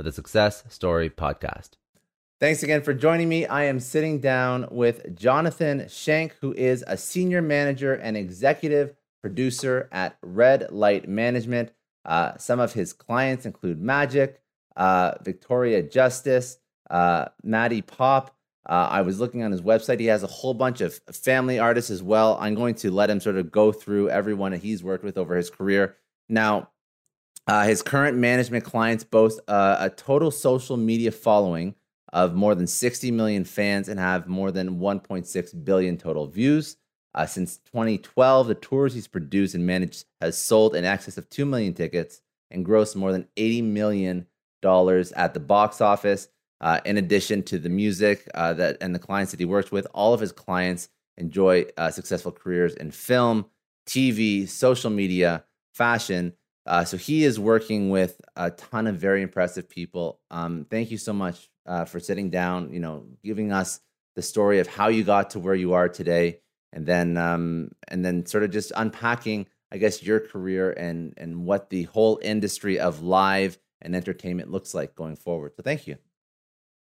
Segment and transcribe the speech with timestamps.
[0.00, 1.70] of the Success Story Podcast.
[2.40, 3.44] Thanks again for joining me.
[3.44, 9.90] I am sitting down with Jonathan Shank, who is a senior manager and executive producer
[9.92, 11.72] at Red Light Management.
[12.06, 14.40] Uh, some of his clients include Magic,
[14.74, 16.56] uh, Victoria Justice,
[16.88, 18.32] uh, Maddie Poppe.
[18.66, 20.00] Uh, I was looking on his website.
[20.00, 22.38] He has a whole bunch of family artists as well.
[22.40, 25.36] I'm going to let him sort of go through everyone that he's worked with over
[25.36, 25.96] his career.
[26.28, 26.70] Now,
[27.50, 31.74] uh, his current management clients boast uh, a total social media following
[32.12, 36.76] of more than 60 million fans and have more than 1.6 billion total views.
[37.12, 41.44] Uh, since 2012, the tours he's produced and managed has sold in excess of 2
[41.44, 42.20] million tickets
[42.52, 44.26] and grossed more than 80 million
[44.62, 46.28] dollars at the box office.
[46.60, 49.88] Uh, in addition to the music uh, that and the clients that he works with,
[49.92, 53.44] all of his clients enjoy uh, successful careers in film,
[53.88, 55.42] TV, social media,
[55.74, 56.32] fashion,
[56.66, 60.20] uh, so he is working with a ton of very impressive people.
[60.30, 63.80] Um, thank you so much uh, for sitting down, you know, giving us
[64.16, 66.40] the story of how you got to where you are today,
[66.72, 71.44] and then um, and then sort of just unpacking, I guess, your career and and
[71.44, 75.52] what the whole industry of live and entertainment looks like going forward.
[75.56, 75.96] So thank you.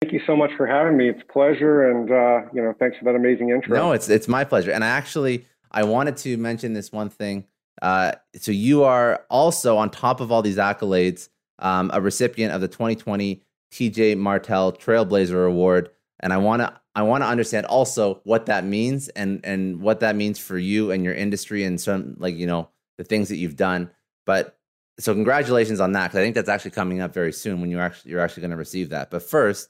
[0.03, 1.09] Thank you so much for having me.
[1.09, 3.75] It's a pleasure, and uh, you know, thanks for that amazing intro.
[3.75, 4.73] No, it's it's my pleasure.
[4.73, 7.47] And I actually I wanted to mention this one thing
[7.85, 11.29] uh, so you are also on top of all these accolades,
[11.59, 15.91] um, a recipient of the 2020 TJ Martell Trailblazer Award,
[16.21, 20.01] and I want to I want to understand also what that means and and what
[20.01, 23.37] that means for you and your industry and some like you know the things that
[23.37, 23.91] you've done.
[24.25, 24.57] But
[24.99, 27.81] so congratulations on that because I think that's actually coming up very soon when you
[27.81, 29.11] actually you're actually going to receive that.
[29.11, 29.69] But first,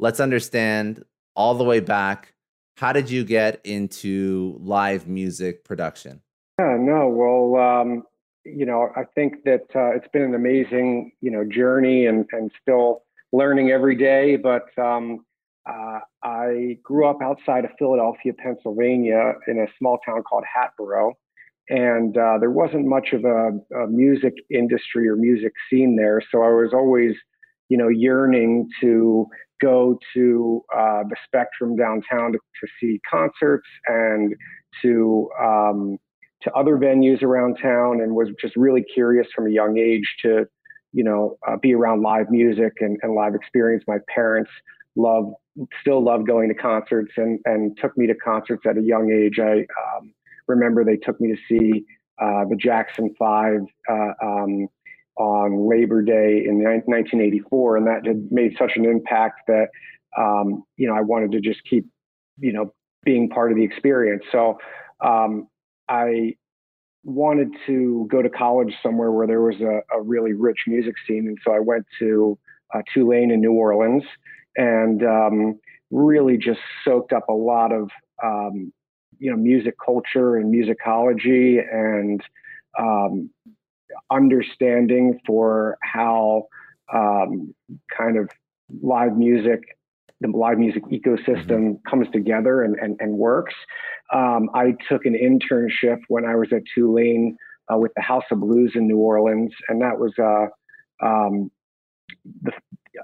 [0.00, 1.04] let's understand
[1.36, 2.34] all the way back.
[2.78, 6.20] How did you get into live music production?
[6.58, 8.04] Yeah, no, well, um,
[8.44, 12.50] you know, I think that uh, it's been an amazing, you know, journey and, and
[12.62, 14.36] still learning every day.
[14.36, 15.24] But um,
[15.68, 21.14] uh, I grew up outside of Philadelphia, Pennsylvania, in a small town called Hatboro.
[21.70, 26.20] And uh, there wasn't much of a, a, music industry or music scene there.
[26.30, 27.14] So I was always,
[27.70, 29.26] you know, yearning to
[29.62, 34.34] go to uh, the Spectrum downtown to, to see concerts and
[34.82, 35.98] to, um,
[36.44, 40.46] to other venues around town and was just really curious from a young age to,
[40.92, 43.82] you know, uh, be around live music and, and live experience.
[43.88, 44.50] My parents
[44.96, 45.32] love,
[45.80, 49.38] still love going to concerts and, and took me to concerts at a young age.
[49.38, 49.66] I
[49.96, 50.12] um,
[50.46, 51.84] remember they took me to see
[52.20, 53.60] uh, the Jackson Five
[53.90, 54.68] uh, um,
[55.16, 59.68] on Labor Day in 1984, and that had made such an impact that
[60.16, 61.86] um, you know I wanted to just keep
[62.38, 62.72] you know
[63.04, 64.22] being part of the experience.
[64.30, 64.58] So
[65.00, 65.48] um,
[65.88, 66.36] I
[67.04, 71.28] wanted to go to college somewhere where there was a, a really rich music scene.
[71.28, 72.38] And so I went to
[72.74, 74.02] uh, Tulane in New Orleans
[74.56, 75.60] and um,
[75.90, 77.90] really just soaked up a lot of,
[78.22, 78.72] um,
[79.18, 82.22] you know, music culture and musicology and
[82.78, 83.30] um,
[84.10, 86.48] understanding for how
[86.92, 87.54] um,
[87.96, 88.28] kind of
[88.82, 89.73] live music
[90.32, 91.88] the live music ecosystem mm-hmm.
[91.88, 93.54] comes together and, and, and works.
[94.12, 97.36] Um, I took an internship when I was at Tulane
[97.72, 100.46] uh, with the House of Blues in New Orleans, and that was uh,
[101.04, 101.50] um,
[102.42, 102.52] the,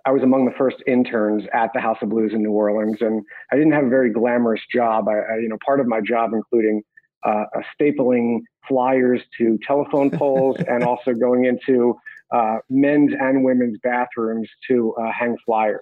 [0.06, 3.22] I was among the first interns at the House of Blues in New Orleans, and
[3.52, 5.08] I didn't have a very glamorous job.
[5.08, 6.82] I, I you know, part of my job including
[7.24, 7.44] uh,
[7.78, 11.94] stapling flyers to telephone poles and also going into
[12.32, 15.80] uh, men's and women's bathrooms to uh, hang flyers.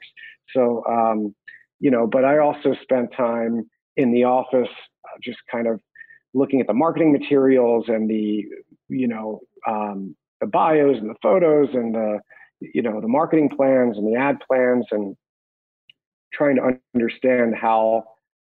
[0.55, 1.35] So, um,
[1.81, 4.69] you know, but I also spent time in the office
[5.05, 5.81] uh, just kind of
[6.35, 8.45] looking at the marketing materials and the,
[8.89, 12.21] you know, um, the bios and the photos and the,
[12.61, 15.17] you know, the marketing plans and the ad plans and
[16.33, 18.05] trying to understand how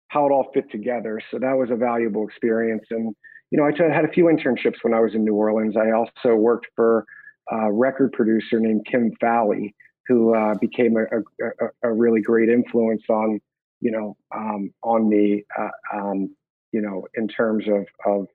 [0.10, 1.20] how it all fit together.
[1.32, 2.86] So that was a valuable experience.
[2.90, 3.14] And
[3.52, 5.76] you know, I had a few internships when I was in New Orleans.
[5.78, 7.06] I also worked for
[7.50, 9.74] a record producer named Kim Fowley,
[10.07, 11.04] who uh, became a,
[11.45, 13.39] a, a, really great influence on,
[13.81, 16.33] you know, um, on me, uh, um,
[16.71, 18.27] you know, in terms of, of,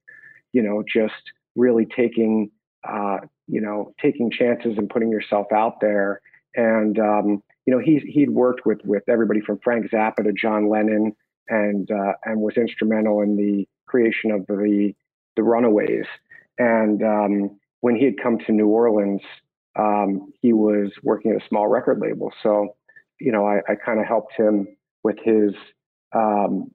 [0.52, 2.50] you know, just really taking,
[2.88, 6.20] uh, you know, taking chances and putting yourself out there.
[6.54, 10.68] And, um, you know, he's, he'd worked with, with everybody from Frank Zappa to John
[10.68, 11.14] Lennon
[11.48, 14.92] and, uh, and was instrumental in the creation of the,
[15.36, 16.06] the Runaways.
[16.58, 19.22] And um, when he had come to New Orleans,
[19.78, 22.32] um, he was working at a small record label.
[22.42, 22.76] So,
[23.20, 24.66] you know, I, I kind of helped him
[25.02, 25.52] with his
[26.14, 26.70] um,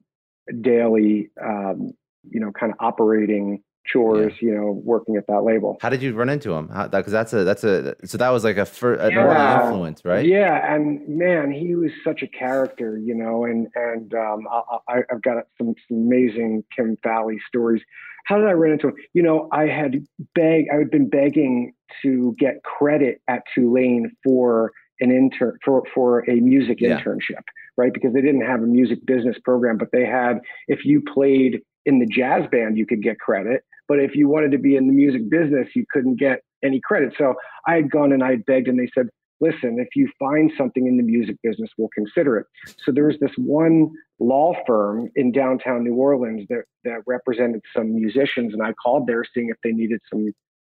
[0.62, 1.92] daily, um,
[2.30, 4.50] you know, kind of operating chores, yeah.
[4.50, 5.78] you know, working at that label.
[5.82, 6.68] How did you run into him?
[6.68, 9.64] Because that, that's a that's a so that was like a first an yeah.
[9.64, 10.26] influence, right?
[10.26, 14.48] Yeah, and man, he was such a character, you know, and and um,
[14.88, 17.82] I, have got some, some amazing Kim Fowley stories.
[18.26, 18.96] How did I run into him?
[19.14, 20.06] You know, I had
[20.36, 26.30] beg I had been begging to get credit at Tulane for an intern for for
[26.30, 27.00] a music yeah.
[27.00, 27.44] internship,
[27.78, 27.94] right?
[27.94, 32.00] Because they didn't have a music business program, but they had if you played in
[32.00, 33.64] the jazz band, you could get credit.
[33.88, 37.14] But if you wanted to be in the music business, you couldn't get any credit.
[37.18, 37.36] So
[37.68, 39.08] I had gone and I had begged, and they said,
[39.40, 42.48] listen, if you find something in the music business, we'll consider it.
[42.84, 47.96] So there was this one law firm in downtown New Orleans that, that represented some
[47.96, 50.34] musicians, and I called there seeing if they needed some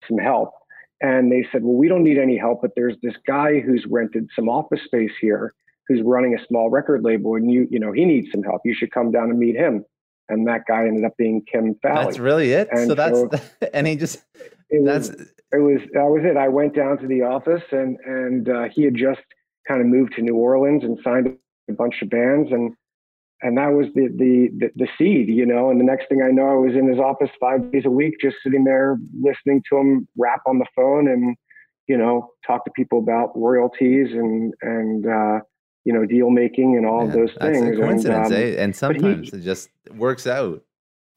[0.07, 0.51] some help.
[1.01, 4.29] And they said, well, we don't need any help, but there's this guy who's rented
[4.35, 5.53] some office space here
[5.87, 8.61] who's running a small record label, and you you know he needs some help.
[8.65, 9.85] You should come down and meet him
[10.29, 12.05] and that guy ended up being Kim Fowley.
[12.05, 12.69] That's really it.
[12.71, 13.29] And so that's so
[13.73, 14.23] and he just
[14.69, 15.21] it that's was,
[15.51, 16.37] it was that was it.
[16.37, 19.21] I went down to the office and and uh, he had just
[19.67, 21.35] kind of moved to New Orleans and signed
[21.69, 22.73] a bunch of bands and
[23.41, 25.69] and that was the, the the the seed, you know.
[25.69, 28.15] And the next thing I know, I was in his office five days a week,
[28.21, 31.35] just sitting there listening to him rap on the phone and
[31.87, 35.39] you know talk to people about royalties and and uh,
[35.85, 37.61] you know, deal making and all of those things.
[37.65, 38.63] That's coincidence, and, um, eh?
[38.63, 40.63] and sometimes he, it just works out.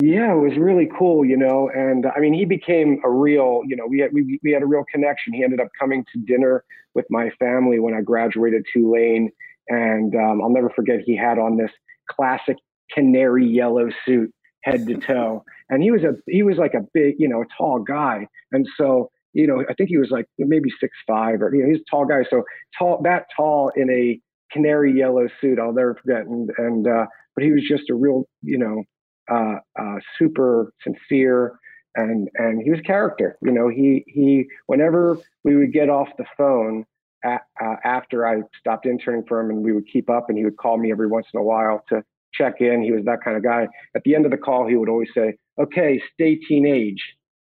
[0.02, 1.70] Yeah, it was really cool, you know.
[1.72, 4.66] And I mean, he became a real, you know, we had we, we had a
[4.66, 5.32] real connection.
[5.32, 6.64] He ended up coming to dinner
[6.94, 9.30] with my family when I graduated Tulane,
[9.68, 11.00] and um, I'll never forget.
[11.04, 11.70] He had on this
[12.10, 12.56] classic
[12.92, 14.32] canary yellow suit,
[14.62, 17.46] head to toe, and he was a he was like a big, you know, a
[17.56, 21.54] tall guy, and so you know, I think he was like maybe six five or
[21.54, 22.24] you know, he's a tall guy.
[22.28, 22.42] So
[22.78, 24.20] tall, that tall in a
[24.52, 25.58] canary yellow suit.
[25.58, 26.26] I'll never forget.
[26.26, 28.84] And, and uh, but he was just a real, you know,
[29.30, 31.58] uh, uh, super sincere
[31.94, 33.36] and and he was character.
[33.42, 36.84] You know, he he whenever we would get off the phone
[37.24, 37.38] uh,
[37.84, 40.78] after I stopped interning for him, and we would keep up, and he would call
[40.78, 42.02] me every once in a while to
[42.34, 42.82] check in.
[42.82, 43.68] He was that kind of guy.
[43.94, 47.02] At the end of the call, he would always say, "Okay, stay teenage,"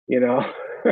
[0.08, 0.44] you know,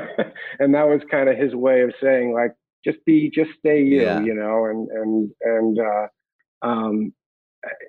[0.60, 2.51] and that was kind of his way of saying like,
[2.84, 4.22] just be just stay you yeah.
[4.22, 7.14] you know and and and uh, um,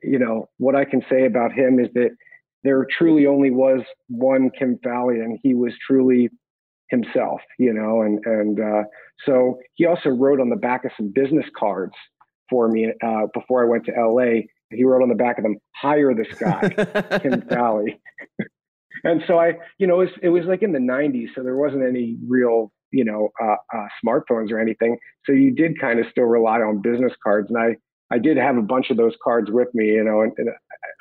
[0.03, 2.11] you know what i can say about him is that
[2.65, 6.29] there truly only was one kim Fowley, and he was truly
[6.89, 8.83] himself you know and and uh,
[9.27, 11.95] so he also wrote on the back of some business cards
[12.51, 15.57] for me uh, before i went to la he wrote on the back of them
[15.75, 18.01] hire this guy kim Fowley.
[19.05, 21.57] and so i you know it was, it was like in the 90s so there
[21.57, 24.99] wasn't any real you know uh, uh, smartphones or anything.
[25.25, 27.77] So you did kind of still rely on business cards, and I
[28.13, 30.51] I did have a bunch of those cards with me, you know, and, and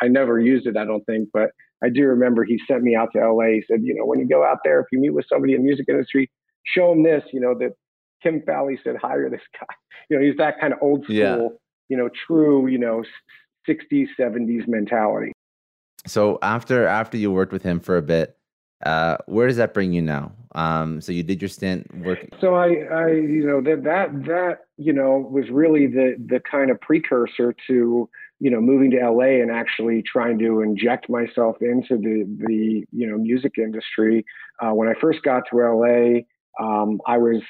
[0.01, 1.49] I never used it, I don't think, but
[1.83, 3.47] I do remember he sent me out to LA.
[3.47, 5.59] He said, you know, when you go out there, if you meet with somebody in
[5.59, 6.31] the music industry,
[6.63, 7.71] show them this, you know, that
[8.23, 9.65] Kim Fowley said, hire this guy.
[10.09, 11.47] You know, he's that kind of old school, yeah.
[11.87, 13.01] you know, true, you know,
[13.69, 15.31] 60s, 70s mentality.
[16.05, 18.35] So after after you worked with him for a bit,
[18.83, 20.31] uh, where does that bring you now?
[20.53, 22.29] Um, so you did your stint working.
[22.41, 26.69] So I, I, you know, that that that you know was really the the kind
[26.71, 28.09] of precursor to
[28.39, 33.07] you know moving to LA and actually trying to inject myself into the the you
[33.07, 34.25] know music industry.
[34.61, 36.21] Uh, when I first got to LA,
[36.59, 37.41] um, I was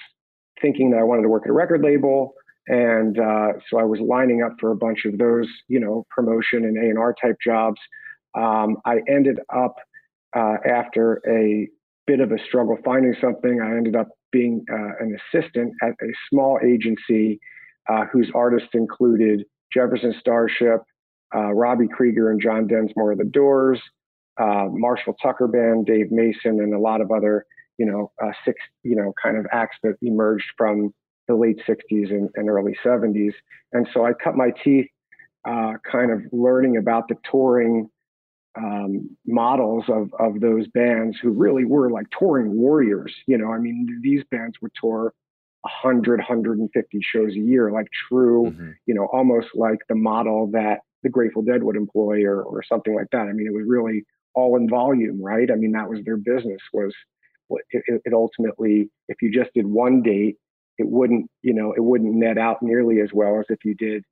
[0.62, 2.36] thinking that I wanted to work at a record label.
[2.68, 6.64] And uh, so I was lining up for a bunch of those, you know, promotion
[6.64, 7.80] and A&R type jobs.
[8.36, 9.76] Um, I ended up,
[10.36, 11.68] uh, after a
[12.08, 16.12] bit of a struggle finding something, I ended up being uh, an assistant at a
[16.30, 17.40] small agency
[17.90, 20.82] uh, whose artists included Jefferson Starship,
[21.36, 23.80] uh, Robby Krieger and John Densmore of the Doors,
[24.40, 27.46] uh, Marshall Tucker Band, Dave Mason, and a lot of other,
[27.78, 30.94] you know, uh, six, you know, kind of acts that emerged from
[31.28, 33.34] the late 60s and, and early 70s.
[33.74, 34.88] And so I cut my teeth
[35.46, 37.90] kind of learning about the touring
[38.58, 43.14] um, models of, of those bands who really were like touring warriors.
[43.28, 45.14] You know, I mean, these bands would tour
[45.62, 48.72] 100, 150 shows a year, like true, mm-hmm.
[48.86, 52.96] you know, almost like the model that the Grateful Dead would employ or, or something
[52.96, 53.28] like that.
[53.28, 54.04] I mean, it was really
[54.34, 55.50] all in volume, right?
[55.52, 56.94] I mean, that was their business was
[57.72, 60.38] it, it ultimately, if you just did one date,
[60.78, 64.04] it wouldn't, you know, it wouldn't net out nearly as well as if you did,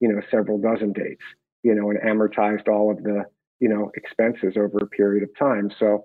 [0.00, 1.22] you know, several dozen dates,
[1.62, 3.24] you know, and amortized all of the,
[3.60, 5.70] you know, expenses over a period of time.
[5.78, 6.04] So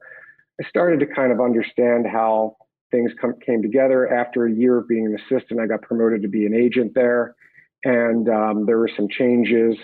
[0.61, 2.57] I started to kind of understand how
[2.91, 4.11] things come, came together.
[4.11, 7.35] After a year of being an assistant, I got promoted to be an agent there.
[7.83, 9.75] And um, there were some changes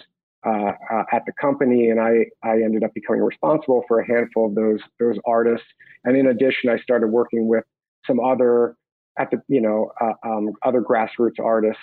[0.45, 4.47] uh, uh, at the company, and I, I ended up becoming responsible for a handful
[4.47, 5.65] of those those artists.
[6.03, 7.63] And in addition, I started working with
[8.05, 8.75] some other
[9.17, 11.81] at the you know uh, um, other grassroots artists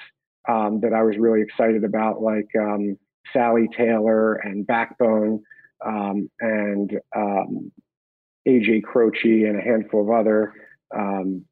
[0.49, 2.97] um, that I was really excited about, like um,
[3.33, 5.43] Sally Taylor and Backbone
[5.85, 7.73] um, and um,
[8.47, 10.53] AJ Croce and a handful of other
[10.95, 11.45] um,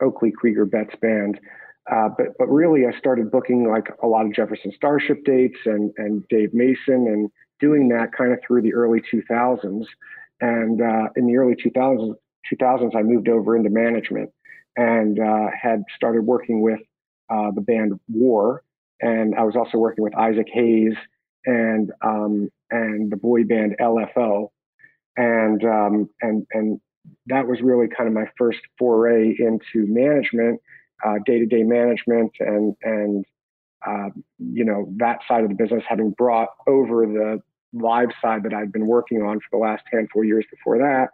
[0.00, 1.38] Oakley Krieger Betts band.
[1.90, 5.92] Uh, but but really, I started booking like a lot of Jefferson Starship dates and
[5.98, 9.86] and Dave Mason and doing that kind of through the early 2000s.
[10.40, 12.14] And uh, in the early 2000s,
[12.52, 14.30] 2000s, I moved over into management
[14.76, 16.80] and uh, had started working with
[17.30, 18.62] uh, the band War,
[19.00, 20.94] and I was also working with Isaac Hayes
[21.46, 24.48] and um, and the boy band LFO,
[25.16, 26.80] and um, and and
[27.26, 30.60] that was really kind of my first foray into management
[31.24, 33.24] day to day management and and
[33.86, 34.08] uh,
[34.38, 37.40] you know that side of the business, having brought over the
[37.72, 41.08] live side that I'd been working on for the last handful of years before that.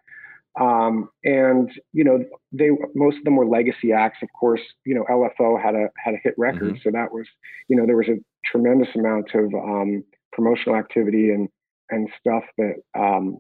[0.61, 4.19] Um, and you know, they most of them were legacy acts.
[4.23, 6.83] Of course, you know, LFO had a had a hit record, mm-hmm.
[6.83, 7.27] so that was
[7.69, 11.49] you know there was a tremendous amount of um, promotional activity and
[11.91, 13.39] and stuff that um,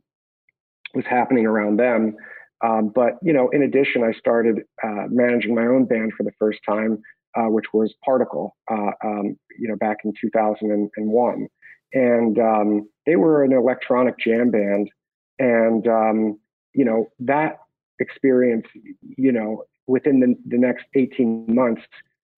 [0.94, 2.16] was happening around them.
[2.64, 6.32] Um, but you know, in addition, I started uh, managing my own band for the
[6.38, 7.02] first time,
[7.36, 8.56] uh, which was Particle.
[8.70, 11.48] Uh, um, you know, back in 2001,
[11.94, 14.90] and um, they were an electronic jam band,
[15.38, 16.38] and um,
[16.74, 17.58] you know that
[17.98, 18.66] experience,
[19.02, 21.82] you know, within the, the next 18 months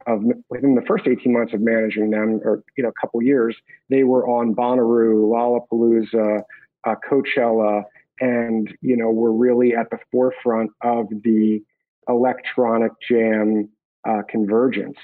[0.07, 3.57] of within the first 18 months of managing them, or you know, a couple years,
[3.89, 6.43] they were on Bonnaroo, Lollapalooza,
[6.87, 7.85] uh, Coachella
[8.21, 11.61] and you know we're really at the forefront of the
[12.09, 13.69] electronic jam
[14.09, 14.99] uh, convergence.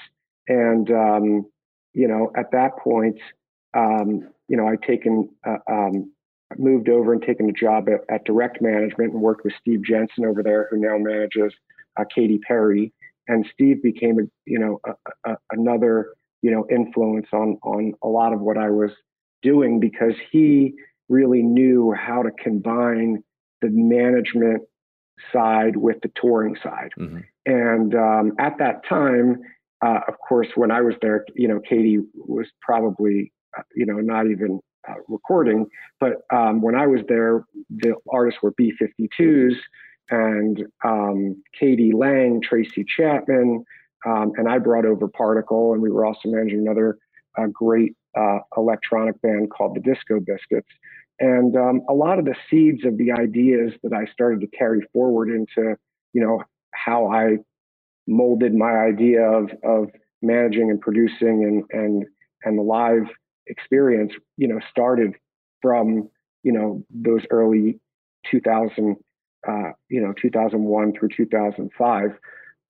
[0.47, 1.45] And um,
[1.93, 3.19] you know at that point
[3.73, 6.11] um, you know i'd taken uh, um,
[6.57, 10.25] moved over and taken a job at, at, direct management and worked with steve jensen
[10.25, 11.53] over there who now manages
[11.97, 12.93] uh, katy perry
[13.31, 18.07] and steve became a, you know a, a, another you know influence on on a
[18.07, 18.91] lot of what i was
[19.41, 20.73] doing because he
[21.09, 23.23] really knew how to combine
[23.61, 24.63] the management
[25.31, 26.91] side with the touring side.
[26.99, 27.19] Mm-hmm.
[27.45, 29.41] And um, at that time,
[29.85, 33.97] uh, of course, when I was there, you know, Katy was probably, uh, you know,
[33.97, 35.67] not even uh, recording.
[35.99, 39.55] But um, when I was there, the artists were B52s
[40.11, 41.93] and um, k.d.
[41.93, 43.63] lang, Tracy Chapman,
[44.05, 46.97] um, and I brought over Particle, and we were also managing another
[47.37, 50.67] uh, great uh, electronic band called the Disco Biscuits.
[51.19, 54.81] And um, a lot of the seeds of the ideas that I started to carry
[54.91, 55.77] forward into,
[56.13, 57.37] you know, how I
[58.07, 59.89] molded my idea of of
[60.21, 62.05] managing and producing and and
[62.43, 63.07] and the live
[63.47, 65.13] experience, you know, started
[65.61, 66.09] from
[66.43, 67.79] you know those early
[68.31, 68.95] 2000,
[69.47, 72.11] uh, you know, 2001 through 2005.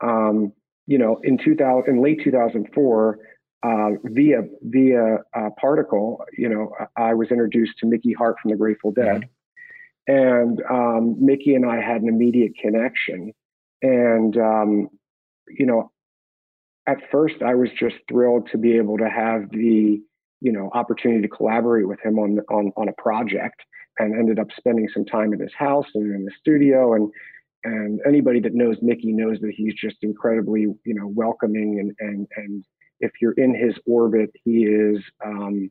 [0.01, 0.53] Um,
[0.87, 3.19] you know, in 2000, in late 2004,
[3.63, 8.57] uh, via via uh, Particle, you know, I was introduced to Mickey Hart from the
[8.57, 9.29] Grateful Dead,
[10.09, 10.13] mm-hmm.
[10.13, 13.33] and um, Mickey and I had an immediate connection.
[13.83, 14.89] And um,
[15.47, 15.91] you know,
[16.87, 20.01] at first, I was just thrilled to be able to have the
[20.41, 23.61] you know opportunity to collaborate with him on on on a project,
[23.99, 26.93] and ended up spending some time at his house and in the studio.
[26.93, 27.11] And
[27.63, 32.27] and anybody that knows Mickey knows that he's just incredibly, you know, welcoming and and
[32.35, 32.63] and
[33.01, 35.69] if you're in his orbit, he is, um,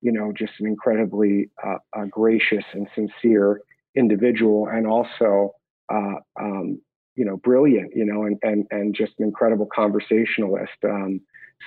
[0.00, 3.60] you know, just an incredibly uh, uh, gracious and sincere
[3.94, 5.52] individual, and also,
[5.92, 6.80] uh, um,
[7.14, 10.72] you know, brilliant, you know, and and and just an incredible conversationalist.
[10.84, 11.20] Um,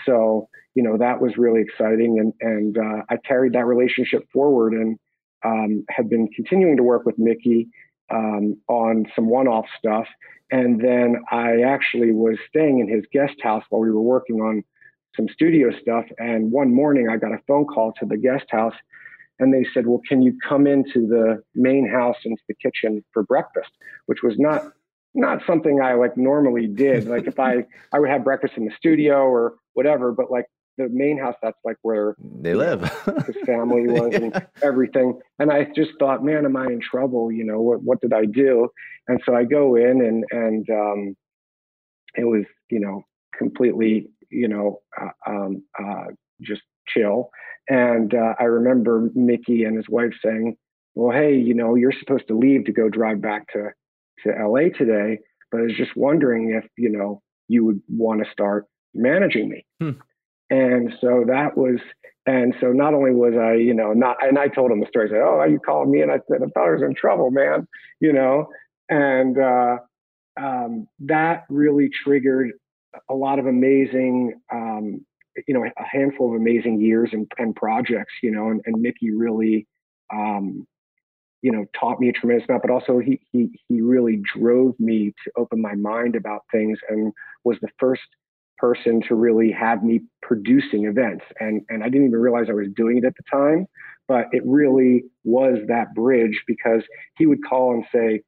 [0.06, 4.74] so, you know, that was really exciting, and and uh, I carried that relationship forward,
[4.74, 4.98] and
[5.46, 7.68] um, have been continuing to work with Mickey
[8.10, 10.08] um, on some one-off stuff.
[10.52, 14.64] And then I actually was staying in his guest house while we were working on
[15.16, 16.06] some studio stuff.
[16.18, 18.76] And one morning I got a phone call to the guest house
[19.40, 23.24] and they said, well, can you come into the main house into the kitchen for
[23.24, 23.72] breakfast,
[24.06, 24.64] which was not,
[25.14, 27.08] not something I like normally did.
[27.08, 30.46] Like if I, I would have breakfast in the studio or whatever, but like
[30.78, 32.82] the main house, that's like where they live.
[33.26, 34.20] His family was yeah.
[34.20, 35.20] and everything.
[35.40, 37.32] And I just thought, man, am I in trouble?
[37.32, 38.70] You know, what, what did I do?
[39.08, 41.16] And so I go in and, and, um,
[42.16, 43.04] it was, you know,
[43.38, 46.06] completely you know, uh, um, uh,
[46.42, 47.30] just chill.
[47.70, 50.58] And uh, I remember Mickey and his wife saying,
[50.94, 53.70] "Well, hey, you know, you're supposed to leave to go drive back to
[54.24, 55.20] to LA today,
[55.52, 59.66] but I was just wondering if you know you would want to start managing me."
[59.80, 60.00] Hmm.
[60.50, 61.80] And so that was,
[62.26, 65.08] and so not only was I, you know, not, and I told him the story.
[65.08, 67.32] I said, "Oh, you called me?" And I said, "I thought I was in trouble,
[67.32, 67.68] man,"
[68.00, 68.48] you know,
[68.90, 69.78] and uh,
[70.40, 72.52] um, that really triggered
[73.10, 75.06] a lot of amazing, um,
[75.48, 79.12] you know, a handful of amazing years and, and projects, you know, and, and Mickey
[79.12, 79.68] really,
[80.14, 80.66] um,
[81.42, 85.14] you know, taught me a tremendous amount, but also he, he, he really drove me
[85.24, 87.12] to open my mind about things and
[87.44, 88.02] was the first
[88.58, 91.26] person to really have me producing events.
[91.40, 93.68] And, and I didn't even realize I was doing it at the time,
[94.08, 96.82] but it really was that bridge because
[97.18, 98.22] he would call and say,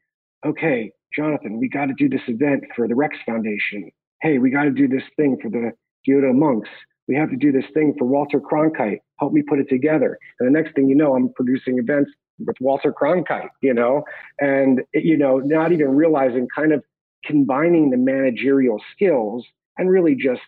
[0.45, 3.91] okay, Jonathan, we got to do this event for the Rex Foundation
[4.21, 5.71] hey, we got to do this thing for the
[6.07, 6.69] Gyuto monks.
[7.07, 8.99] We have to do this thing for Walter Cronkite.
[9.19, 10.17] Help me put it together.
[10.39, 14.03] And the next thing you know, I'm producing events with Walter Cronkite, you know,
[14.39, 16.83] and, you know, not even realizing kind of
[17.25, 19.45] combining the managerial skills
[19.77, 20.41] and really just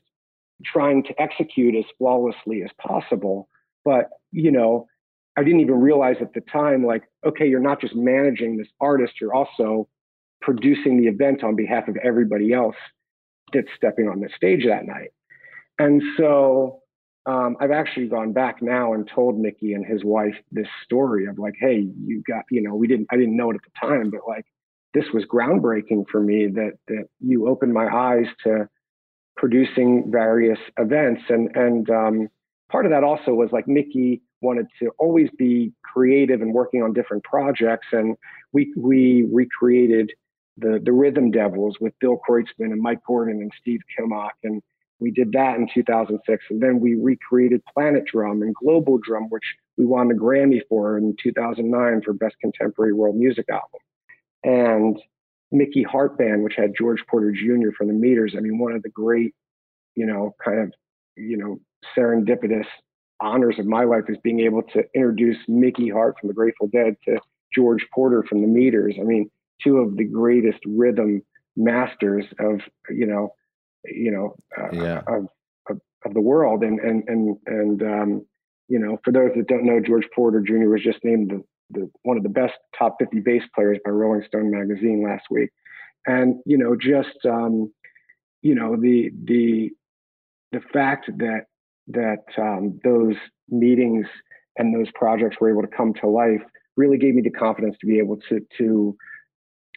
[0.66, 3.48] trying to execute as flawlessly as possible.
[3.86, 4.88] But, you know,
[5.38, 9.14] I didn't even realize at the time, like, okay, you're not just managing this artist,
[9.22, 9.88] you're also
[10.42, 12.76] producing the event on behalf of everybody else
[13.54, 15.10] that's stepping on the stage that night.
[15.78, 16.82] And so
[17.26, 21.40] um, I've actually gone back now and told Mickey and his wife this story of
[21.40, 24.10] like, hey, you got, you know, we didn't, I didn't know it at the time,
[24.10, 24.46] but like,
[24.94, 28.68] this was groundbreaking for me that that you opened my eyes to
[29.40, 32.28] producing various events and and um,
[32.70, 36.94] part of that also was like Mickey wanted to always be creative and working on
[36.94, 38.18] different projects and
[38.52, 40.12] we we recreated
[40.60, 44.62] the the Rhythm Devils with Bill Kreutzmann and Mike Gordon and Steve Kimock, and
[45.00, 46.44] we did that in 2006.
[46.50, 49.46] And then we recreated Planet Drum and Global Drum, which
[49.78, 53.80] we won a Grammy for in 2009 for Best Contemporary World Music Album.
[54.44, 55.02] And
[55.52, 57.72] Mickey Hart Band, which had George Porter Jr.
[57.78, 58.36] from the Meters.
[58.38, 59.34] I mean, one of the great,
[59.96, 60.74] you know, kind of,
[61.16, 61.60] you know,
[61.98, 62.66] serendipitous
[63.20, 66.96] honors of my life is being able to introduce Mickey Hart from the Grateful Dead
[67.06, 67.20] to
[67.54, 68.96] George Porter from the Meters.
[69.00, 69.30] I mean,
[69.64, 71.22] two of the greatest rhythm
[71.56, 73.34] masters of you know
[73.86, 75.02] you know uh, yeah.
[75.08, 75.28] of,
[75.70, 78.26] of, of the world and and and and um,
[78.68, 80.70] you know for those that don't know George Porter Jr.
[80.70, 84.24] was just named the, the one of the best top 50 bass players by Rolling
[84.28, 85.50] Stone magazine last week.
[86.06, 87.72] And you know just um,
[88.42, 89.72] you know the the
[90.52, 91.46] the fact that
[91.88, 93.16] that um, those
[93.50, 94.06] meetings
[94.58, 96.42] and those projects were able to come to life
[96.78, 98.96] really gave me the confidence to be able to to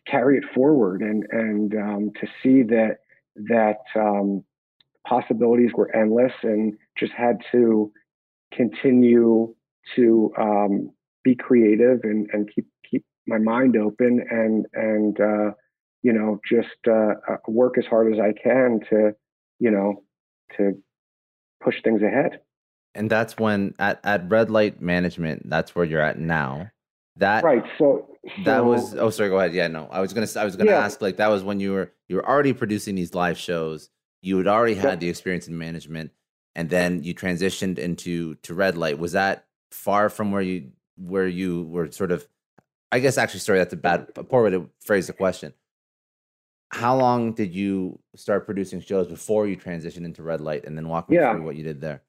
[0.07, 2.98] carry it forward and and um, to see that
[3.37, 4.44] that um,
[5.07, 7.90] possibilities were endless and just had to
[8.52, 9.55] continue
[9.96, 10.90] to um,
[11.25, 15.53] be creative and, and keep keep my mind open and and uh,
[16.03, 19.13] you know just uh, uh work as hard as I can to
[19.59, 20.03] you know
[20.57, 20.83] to
[21.63, 22.41] push things ahead.
[22.95, 26.71] And that's when at, at Red Light Management, that's where you're at now.
[27.17, 27.65] That right.
[27.79, 28.95] So, so that was.
[28.95, 29.29] Oh, sorry.
[29.29, 29.55] Go ahead.
[29.55, 29.69] Yeah.
[29.69, 30.27] No, I was gonna.
[30.37, 30.85] I was gonna yeah.
[30.85, 31.01] ask.
[31.01, 33.91] Like that was when you were you were already producing these live shows.
[34.23, 36.13] You had already had the experience in management,
[36.55, 38.99] and then you transitioned into to Red Light.
[38.99, 42.26] Was that far from where you where you were sort of?
[42.90, 45.55] I guess actually, sorry, that's a bad a poor way to phrase the question.
[46.70, 50.88] How long did you start producing shows before you transitioned into Red Light, and then
[50.88, 51.33] walk me yeah.
[51.33, 52.02] through what you did there?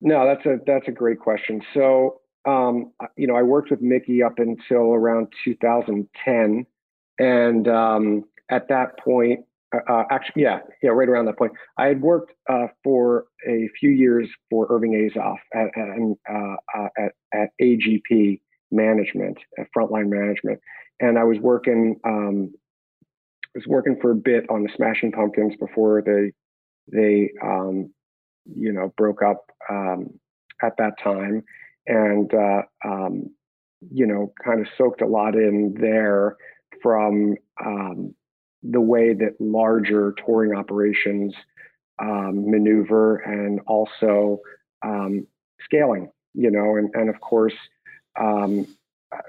[0.00, 1.62] No, that's a that's a great question.
[1.74, 6.66] So um, you know, I worked with Mickey up until around 2010.
[7.18, 9.40] And um, at that point,
[9.74, 13.68] uh, uh, actually, yeah, yeah, right around that point, I had worked uh, for a
[13.78, 20.08] few years for Irving Azoff at at, uh, uh, at, at AGP Management, at Frontline
[20.08, 20.60] Management,
[21.00, 22.52] and I was working um,
[23.54, 26.32] was working for a bit on the Smashing Pumpkins before they
[26.92, 27.92] they um,
[28.44, 30.10] you know broke up um,
[30.62, 31.42] at that time,
[31.86, 33.30] and uh, um,
[33.90, 36.36] you know kind of soaked a lot in there
[36.82, 38.14] from um,
[38.70, 41.34] the way that larger touring operations
[42.00, 44.40] um, maneuver and also
[44.82, 45.26] um,
[45.64, 46.10] scaling.
[46.34, 47.54] You know, and and of course.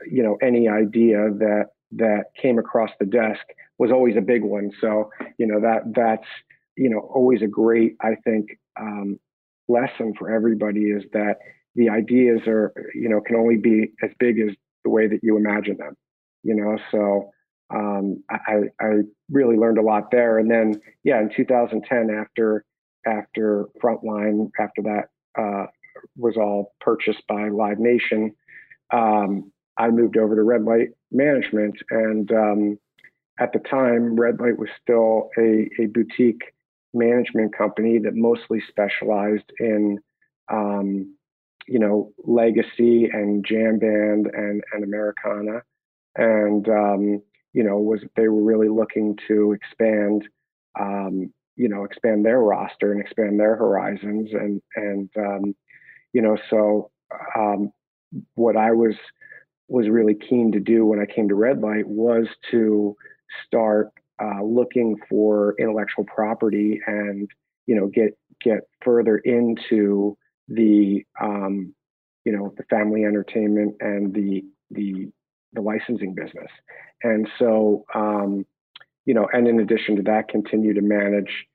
[0.10, 3.46] you know any idea that that came across the desk
[3.78, 4.72] was always a big one.
[4.82, 6.28] So, you know, that that's,
[6.76, 9.20] you know, always a great, I think, um,
[9.68, 11.38] lesson for everybody is that
[11.76, 15.38] the ideas are, you know, can only be as big as the way that you
[15.38, 15.96] imagine them,
[16.44, 17.32] you know, so
[17.74, 18.88] um, I, I
[19.30, 20.38] really learned a lot there.
[20.40, 22.64] And then, yeah, in 2010, after,
[23.06, 25.68] after Frontline, after that uh,
[26.16, 28.34] was all purchased by Live Nation,
[28.92, 32.80] um, I moved over to Red Light Management and, um,
[33.40, 36.54] at the time, Red Light was still a, a boutique
[36.94, 40.00] management company that mostly specialized in,
[40.52, 41.16] um,
[41.68, 45.62] you know, legacy and jam band and, and Americana.
[46.16, 47.22] And, um,
[47.58, 50.28] you know, was they were really looking to expand,
[50.80, 54.30] um, you know, expand their roster and expand their horizons.
[54.32, 55.56] And, and, um,
[56.14, 56.92] you know, so
[57.36, 57.72] um,
[58.36, 58.94] what I was,
[59.70, 62.96] was really keen to do when I came to Red Light was to
[63.48, 63.90] start
[64.22, 67.28] uh, looking for intellectual property and
[67.66, 70.18] you know get get further into
[70.48, 71.74] the um,
[72.24, 75.12] you know the family entertainment and the the
[75.54, 76.50] the licensing business.
[77.04, 78.46] And so um,
[79.06, 81.46] you know and in addition to that continue to manage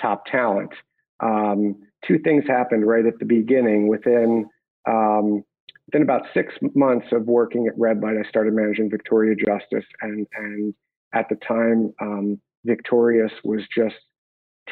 [0.00, 0.72] top talent.
[1.20, 3.88] Um, two things happened right at the beginning.
[3.88, 4.48] Within
[4.88, 5.44] um,
[5.86, 10.26] within about six months of working at red light i started managing victoria justice and
[10.36, 10.72] and
[11.12, 13.96] at the time, um, Victorious was just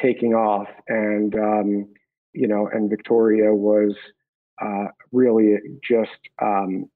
[0.01, 1.87] taking off, and um,
[2.33, 3.93] you know, and Victoria was
[4.61, 5.57] uh, really
[5.87, 6.89] just um,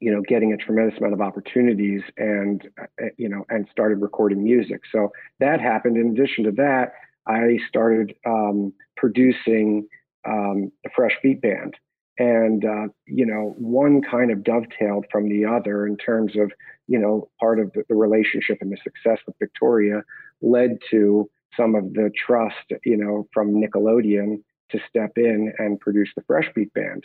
[0.00, 4.42] you know getting a tremendous amount of opportunities, and uh, you know, and started recording
[4.42, 4.82] music.
[4.92, 5.96] So that happened.
[5.96, 6.92] In addition to that,
[7.26, 9.88] I started um, producing
[10.26, 11.74] um, the Fresh Beat Band,
[12.18, 16.50] and uh, you know one kind of dovetailed from the other in terms of
[16.88, 20.02] you know part of the, the, relationship and the success with victoria
[20.40, 24.36] led to some of the trust you know from nickelodeon
[24.70, 27.04] to step in and produce the fresh beat band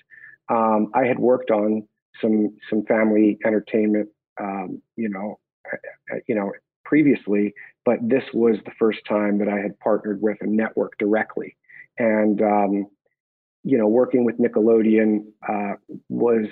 [0.50, 1.84] um, i had worked on
[2.20, 5.40] some some family entertainment um, you know
[5.72, 6.52] uh, uh, you know
[6.84, 7.54] previously
[7.86, 11.56] but this was the first time that i had partnered with a network directly.
[11.98, 12.88] And um,
[13.64, 15.74] you know, working with Nickelodeon uh,
[16.10, 16.48] was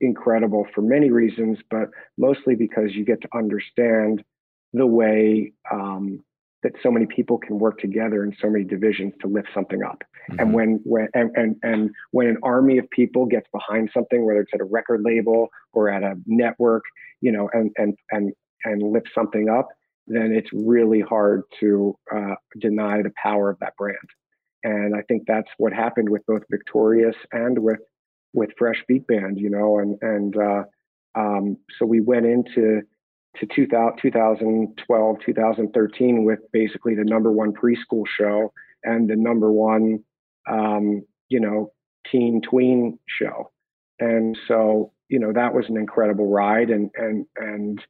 [0.00, 4.24] incredible for many reasons, but mostly because you get to understand
[4.72, 6.24] the way um,
[6.64, 10.02] that so many people can work together in so many divisions to lift something up.
[10.30, 10.40] Mm-hmm.
[10.40, 14.40] And when when and, and and when an army of people gets behind something, whether
[14.40, 16.82] it's at a record label or at a network,
[17.20, 18.32] you know, and and and
[18.64, 19.68] and lift something up,
[20.06, 23.96] then it's really hard to uh, deny the power of that brand.
[24.64, 27.80] And I think that's what happened with both Victorious and with
[28.32, 30.62] with Fresh Beat Band, you know, and and uh,
[31.14, 32.82] um, so we went into
[33.40, 40.02] to 2000, 2012, 2013 with basically the number one preschool show and the number one,
[40.48, 41.72] um, you know,
[42.10, 43.50] teen tween show.
[43.98, 46.70] And so, you know, that was an incredible ride.
[46.70, 47.80] And, and, and,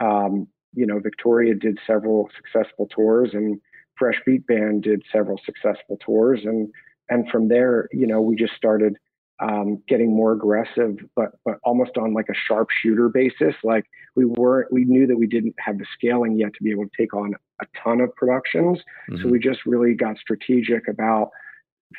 [0.00, 3.60] um, you know, Victoria did several successful tours and
[4.00, 6.72] Fresh Beat Band did several successful tours, and
[7.10, 8.96] and from there, you know, we just started
[9.40, 13.54] um, getting more aggressive, but but almost on like a sharpshooter basis.
[13.64, 16.84] Like we weren't, we knew that we didn't have the scaling yet to be able
[16.84, 18.78] to take on a ton of productions.
[19.10, 19.22] Mm-hmm.
[19.22, 21.30] So we just really got strategic about,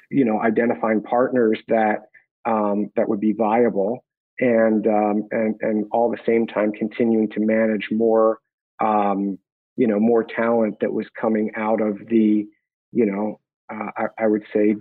[0.09, 2.09] you know, identifying partners that
[2.45, 4.03] um, that would be viable,
[4.39, 8.39] and um, and and all the same time continuing to manage more
[8.79, 9.39] um,
[9.77, 12.45] you know more talent that was coming out of the
[12.91, 13.39] you know
[13.71, 14.75] uh, I, I, would say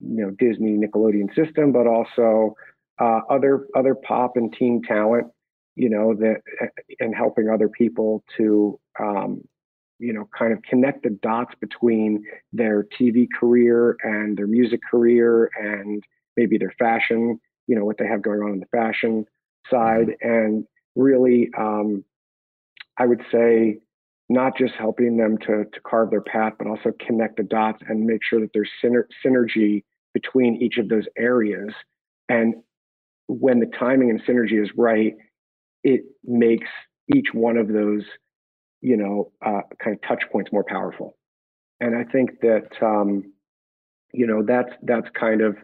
[0.00, 2.54] you know Disney Nickelodeon system, but also
[3.00, 5.26] uh, other other pop and teen talent
[5.76, 6.40] you know that
[6.98, 9.42] and helping other people to um,
[9.98, 15.50] you know kind of connect the dots between their TV career and their music career
[15.56, 16.02] and
[16.36, 19.24] maybe their fashion you know what they have going on in the fashion
[19.70, 20.64] side and
[20.96, 22.02] really um,
[22.98, 23.78] I would say
[24.28, 28.04] not just helping them to, to carve their path, but also connect the dots and
[28.04, 29.84] make sure that there's syner- synergy
[30.14, 31.72] between each of those areas.
[32.28, 32.54] And
[33.28, 35.14] when the timing and synergy is right,
[35.84, 36.68] it makes
[37.14, 38.02] each one of those,
[38.80, 41.16] you know, uh, kind of touch points more powerful.
[41.80, 43.32] And I think that, um,
[44.12, 45.56] you know, that's that's kind of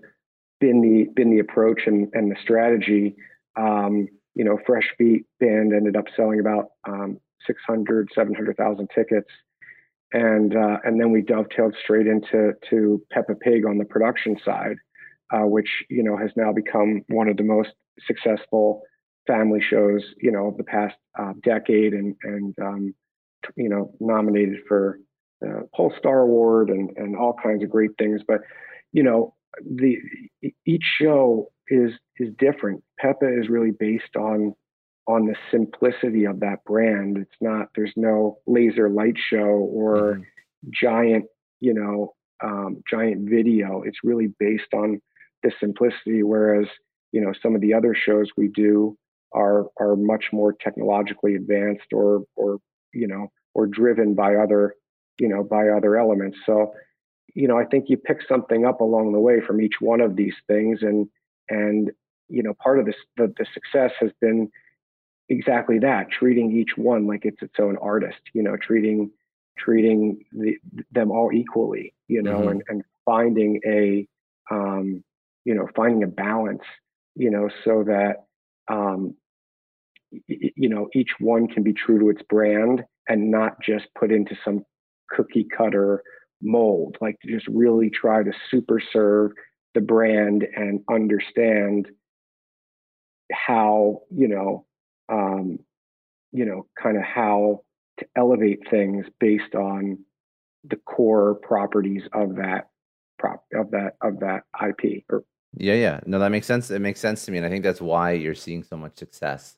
[0.60, 3.16] been the been the approach and, and the strategy.
[3.56, 9.28] Um, you know, Fresh Beat Band ended up selling about um, 600, 700,000 tickets.
[10.12, 14.76] And, uh, and then we dovetailed straight into to Peppa Pig on the production side,
[15.32, 17.70] uh, which, you know, has now become one of the most
[18.06, 18.82] successful
[19.26, 22.94] family shows, you know, of the past uh, decade and, and um,
[23.56, 24.98] you know, nominated for
[25.40, 28.20] the Pollstar Award and, and all kinds of great things.
[28.26, 28.40] But,
[28.92, 29.96] you know, the
[30.64, 32.82] each show is is different.
[32.98, 34.54] Peppa is really based on
[35.06, 37.18] on the simplicity of that brand.
[37.18, 40.70] It's not there's no laser light show or mm-hmm.
[40.72, 41.24] giant,
[41.60, 43.82] you know, um, giant video.
[43.82, 45.00] It's really based on
[45.42, 46.22] the simplicity.
[46.22, 46.66] Whereas
[47.12, 48.96] you know some of the other shows we do
[49.34, 52.58] are are much more technologically advanced or or
[52.92, 54.74] you know or driven by other
[55.18, 56.38] you know by other elements.
[56.46, 56.72] So
[57.34, 60.16] you know I think you pick something up along the way from each one of
[60.16, 61.08] these things and
[61.48, 61.90] and
[62.28, 64.50] you know part of this the, the success has been
[65.32, 69.10] exactly that treating each one like it's its own artist you know treating
[69.58, 70.56] treating the,
[70.92, 72.48] them all equally you know mm-hmm.
[72.48, 74.06] and, and finding a
[74.50, 75.02] um,
[75.44, 76.62] you know finding a balance
[77.14, 78.24] you know so that
[78.68, 79.14] um,
[80.12, 84.12] y- you know each one can be true to its brand and not just put
[84.12, 84.64] into some
[85.10, 86.02] cookie cutter
[86.42, 89.30] mold like to just really try to super serve
[89.74, 91.88] the brand and understand
[93.32, 94.66] how you know
[95.08, 95.58] um,
[96.32, 97.62] you know, kind of how
[97.98, 99.98] to elevate things based on
[100.64, 102.70] the core properties of that
[103.18, 105.04] prop of that of that IP.
[105.10, 105.24] Or
[105.56, 106.70] yeah, yeah, no, that makes sense.
[106.70, 109.56] It makes sense to me, and I think that's why you're seeing so much success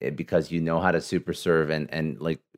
[0.00, 2.40] it, eh, because you know how to super serve and and like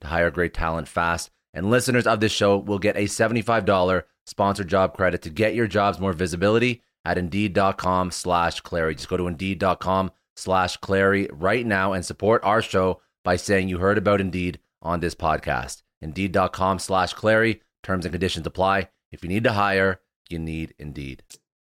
[0.00, 1.30] to hire great talent fast.
[1.52, 5.66] And listeners of this show will get a $75 sponsored job credit to get your
[5.66, 8.94] jobs more visibility at indeed.com slash Clary.
[8.94, 13.78] Just go to indeed.com slash Clary right now and support our show by saying you
[13.78, 15.82] heard about Indeed on this podcast.
[16.02, 17.62] Indeed.com slash Clary.
[17.82, 18.88] Terms and conditions apply.
[19.12, 21.22] If you need to hire, you need Indeed.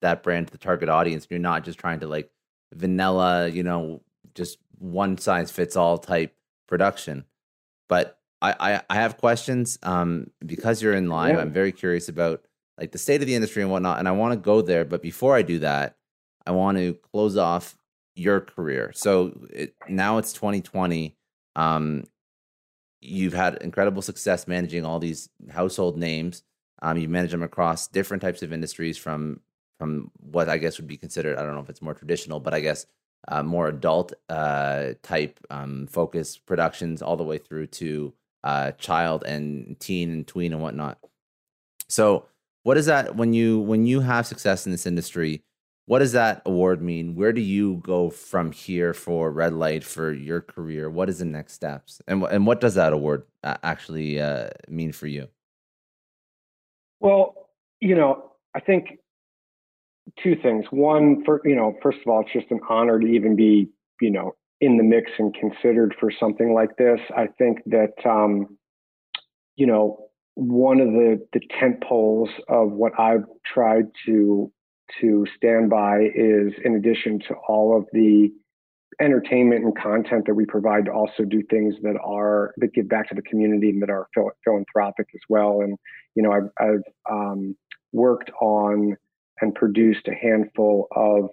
[0.02, 1.28] That brand to the target audience.
[1.30, 2.30] You're not just trying to like
[2.74, 4.02] vanilla, you know,
[4.36, 6.36] just one size fits all type
[6.68, 7.26] production.
[7.90, 11.36] But I, I, I have questions um, because you're in live.
[11.36, 11.42] Yeah.
[11.42, 12.44] I'm very curious about
[12.78, 14.86] like the state of the industry and whatnot, and I want to go there.
[14.86, 15.98] But before I do that,
[16.46, 17.78] I want to close off
[18.16, 18.92] your career.
[18.94, 21.16] So it, now it's 2020.
[21.56, 22.04] Um,
[23.02, 26.44] you've had incredible success managing all these household names.
[26.82, 29.42] Um, you manage them across different types of industries, from
[29.80, 31.38] from what I guess would be considered.
[31.38, 32.86] I don't know if it's more traditional, but I guess
[33.28, 38.14] uh, more adult uh, type um, focus productions, all the way through to
[38.44, 41.00] uh, child and teen and tween and whatnot.
[41.90, 42.26] So,
[42.64, 45.44] what is that when you when you have success in this industry?
[45.86, 47.16] What does that award mean?
[47.16, 50.90] Where do you go from here for Red Light for your career?
[50.90, 55.08] What is the next steps, and and what does that award actually uh, mean for
[55.08, 55.30] you?
[57.00, 59.00] Well, you know, I think
[60.22, 60.66] two things.
[60.72, 63.70] One, for you know, first of all, it's just an honor to even be,
[64.02, 67.00] you know, in the mix and considered for something like this.
[67.16, 68.58] I think that, um,
[69.56, 74.52] you know, one of the the tent poles of what I've tried to
[75.02, 78.30] to stand by is in addition to all of the
[79.00, 83.10] entertainment and content that we provide to also do things that are that give back
[83.10, 84.08] to the community and that are
[84.44, 85.78] philanthropic as well and
[86.16, 87.56] you know i've, I've um,
[87.92, 88.96] worked on
[89.42, 91.30] and produced a handful of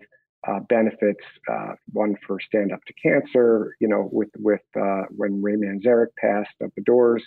[0.49, 5.42] uh, benefits uh, one for stand up to cancer you know with with uh, when
[5.42, 7.22] ray manzarek passed of the doors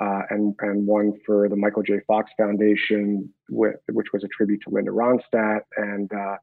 [0.00, 2.00] uh, and and one for the Michael J.
[2.06, 6.36] Fox Foundation, with, which was a tribute to Linda Ronstadt, and uh,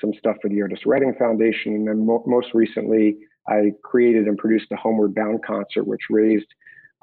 [0.00, 1.74] some stuff for the Otis Redding Foundation.
[1.74, 6.46] And then mo- most recently, I created and produced the Homeward Bound concert, which raised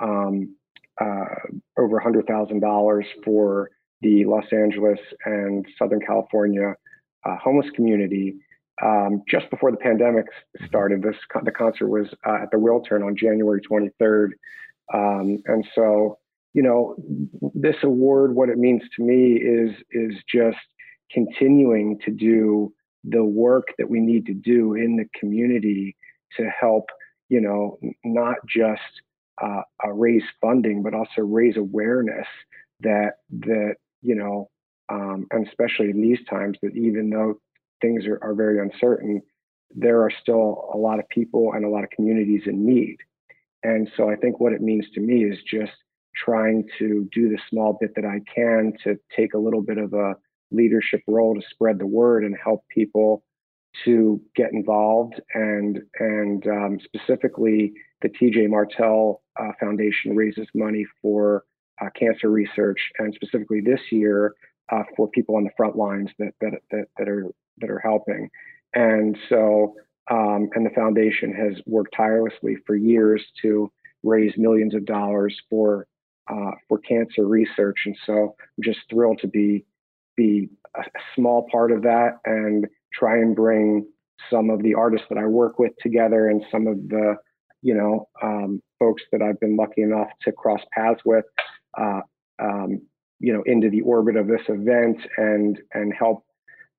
[0.01, 0.55] um,
[0.99, 1.26] uh,
[1.78, 3.70] over $100,000 for
[4.01, 6.74] the Los Angeles and Southern California
[7.24, 8.36] homeless community.
[8.84, 10.25] Um, just before the pandemic
[10.67, 14.29] started, this the concert was uh, at the Wiltern on January 23rd.
[14.93, 16.17] Um, and so,
[16.53, 16.95] you know,
[17.53, 20.57] this award, what it means to me is is just
[21.11, 22.73] continuing to do
[23.03, 25.95] the work that we need to do in the community
[26.38, 26.86] to help,
[27.29, 28.82] you know, not just
[29.41, 32.27] uh, uh, raise funding, but also raise awareness
[32.79, 34.49] that that you know,
[34.89, 37.39] um, and especially in these times, that even though
[37.82, 39.21] things are, are very uncertain,
[39.73, 42.97] there are still a lot of people and a lot of communities in need.
[43.63, 45.71] And so I think what it means to me is just
[46.15, 49.93] trying to do the small bit that I can to take a little bit of
[49.93, 50.15] a
[50.51, 53.23] leadership role to spread the word and help people
[53.86, 57.71] to get involved and and um, specifically
[58.01, 61.45] the TJ Martell uh, Foundation raises money for
[61.82, 64.34] uh, cancer research and specifically this year
[64.73, 67.27] uh, for people on the front lines that, that that that are
[67.60, 68.30] that are helping
[68.74, 69.76] and so
[70.10, 73.72] um, and the foundation has worked tirelessly for years to
[74.04, 75.88] raise millions of dollars for
[76.30, 77.80] uh, for cancer research.
[77.86, 79.66] And so I'm just thrilled to be
[80.18, 80.84] be a,
[81.16, 83.86] small part of that and try and bring
[84.30, 87.16] some of the artists that I work with together and some of the
[87.62, 91.26] you know um, folks that I've been lucky enough to cross paths with.
[91.78, 92.02] Uh,
[92.39, 92.82] um,
[93.20, 96.26] you know, into the orbit of this event and and help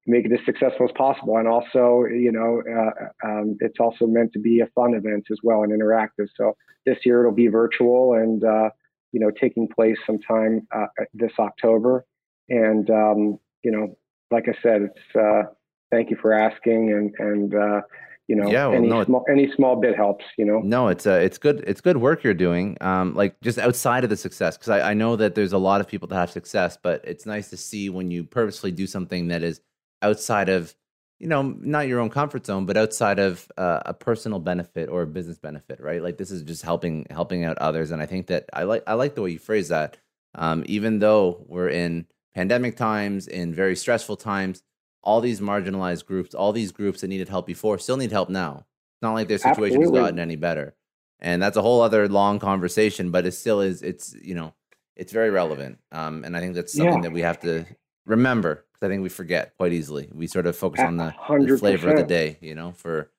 [0.07, 1.37] make it as successful as possible.
[1.37, 5.39] And also, you know, uh, um, it's also meant to be a fun event as
[5.43, 6.29] well and interactive.
[6.37, 8.71] So this year it'll be virtual and, uh,
[9.13, 12.05] you know, taking place sometime uh, this October.
[12.49, 13.97] And, um, you know,
[14.31, 15.51] like I said, it's, uh,
[15.91, 17.81] thank you for asking and, and, uh,
[18.29, 20.25] you know, yeah, well, any no, small any small bit helps.
[20.39, 21.65] You know, no, it's uh, it's good.
[21.67, 22.79] It's good work you're doing.
[22.81, 25.81] Um, like just outside of the success, because I, I know that there's a lot
[25.81, 29.29] of people that have success, but it's nice to see when you purposely do something
[29.29, 29.61] that is
[30.03, 30.75] outside of
[31.19, 35.03] you know not your own comfort zone but outside of uh, a personal benefit or
[35.03, 36.03] a business benefit right?
[36.03, 38.95] Like this is just helping helping out others and i think that i like i
[38.95, 39.97] like the way you phrase that.
[40.35, 44.63] Um, even though we're in pandemic times in very stressful times
[45.03, 48.65] all these marginalized groups all these groups that needed help before still need help now.
[48.95, 50.75] It's not like their situation has gotten any better
[51.23, 54.53] and that's a whole other long conversation but it still is it's you know
[54.97, 57.03] it's very relevant um, and i think that's something yeah.
[57.03, 57.65] that we have to
[58.05, 60.09] remember I think we forget quite easily.
[60.13, 63.11] We sort of focus on the, the, flavor of the day, you know, for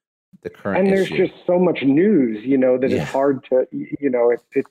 [0.42, 0.80] the current.
[0.80, 1.28] And there's issue.
[1.28, 3.04] just so much news, you know, that yeah.
[3.04, 4.70] it's hard to, you know, it, it's,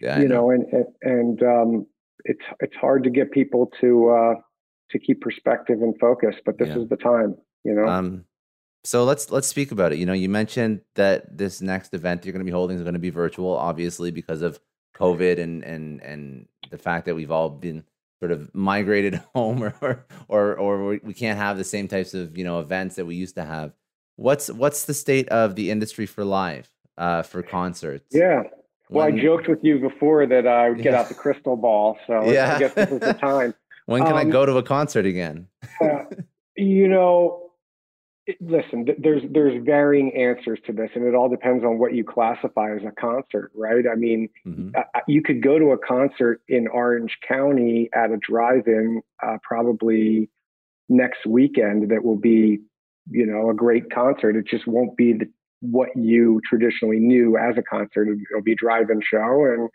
[0.00, 1.86] yeah, you know, know, and and um,
[2.24, 4.34] it's it's hard to get people to uh,
[4.90, 6.34] to keep perspective and focus.
[6.44, 6.78] But this yeah.
[6.78, 7.86] is the time, you know.
[7.86, 8.24] Um,
[8.82, 9.98] so let's let's speak about it.
[9.98, 12.94] You know, you mentioned that this next event you're going to be holding is going
[12.94, 14.60] to be virtual, obviously because of
[14.96, 17.84] COVID and and and the fact that we've all been
[18.20, 22.44] sort of migrated home or or or we can't have the same types of you
[22.44, 23.72] know events that we used to have.
[24.16, 28.14] What's what's the state of the industry for live uh, for concerts?
[28.14, 28.42] Yeah.
[28.90, 31.00] Well when, i joked with you before that i would get yeah.
[31.00, 32.56] out the crystal ball so yeah.
[32.56, 33.54] i guess this is the time.
[33.86, 35.48] When can um, i go to a concert again?
[35.80, 36.04] uh,
[36.54, 37.43] you know
[38.40, 42.74] listen there's there's varying answers to this and it all depends on what you classify
[42.74, 44.70] as a concert right i mean mm-hmm.
[44.74, 50.30] uh, you could go to a concert in orange county at a drive-in uh, probably
[50.88, 52.60] next weekend that will be
[53.10, 55.26] you know a great concert it just won't be the,
[55.60, 59.68] what you traditionally knew as a concert it'll be a drive-in show and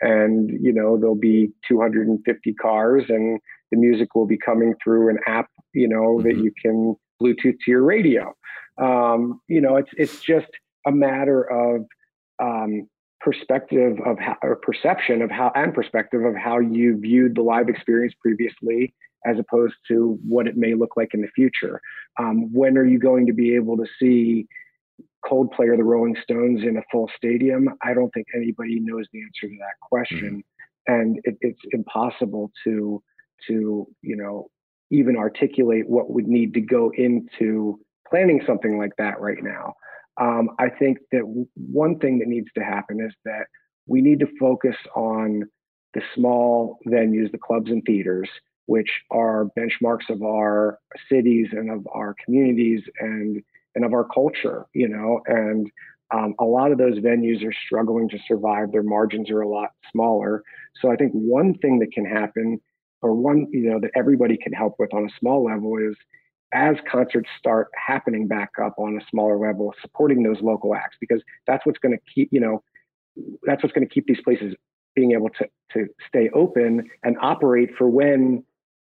[0.00, 3.38] and you know there'll be 250 cars and
[3.70, 6.28] the music will be coming through an app you know mm-hmm.
[6.28, 8.34] that you can Bluetooth to your radio.
[8.78, 10.48] Um, you know, it's it's just
[10.86, 11.86] a matter of
[12.42, 12.88] um,
[13.20, 17.68] perspective of how, or perception of how, and perspective of how you viewed the live
[17.68, 18.94] experience previously,
[19.26, 21.80] as opposed to what it may look like in the future.
[22.18, 24.46] Um, when are you going to be able to see
[25.24, 27.68] Coldplay or the Rolling Stones in a full stadium?
[27.82, 30.42] I don't think anybody knows the answer to that question.
[30.86, 33.02] and it, it's impossible to
[33.46, 34.48] to you know
[34.92, 39.74] even articulate what would need to go into planning something like that right now.
[40.20, 41.22] Um, I think that
[41.56, 43.46] one thing that needs to happen is that
[43.86, 45.44] we need to focus on
[45.94, 48.28] the small venues, the clubs and theaters,
[48.66, 50.78] which are benchmarks of our
[51.10, 53.42] cities and of our communities and
[53.74, 55.70] and of our culture, you know, and
[56.12, 58.70] um, a lot of those venues are struggling to survive.
[58.70, 60.42] Their margins are a lot smaller.
[60.80, 62.60] So I think one thing that can happen,
[63.02, 65.96] or one, you know, that everybody can help with on a small level is
[66.54, 71.22] as concerts start happening back up on a smaller level, supporting those local acts, because
[71.46, 72.62] that's what's going to keep, you know,
[73.44, 74.54] that's what's going to keep these places
[74.94, 78.44] being able to, to stay open and operate for when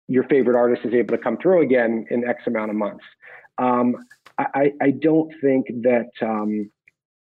[0.08, 3.04] your favorite artist is able to come through again in X amount of months.
[3.58, 3.96] Um,
[4.38, 6.70] I, I don't think that um,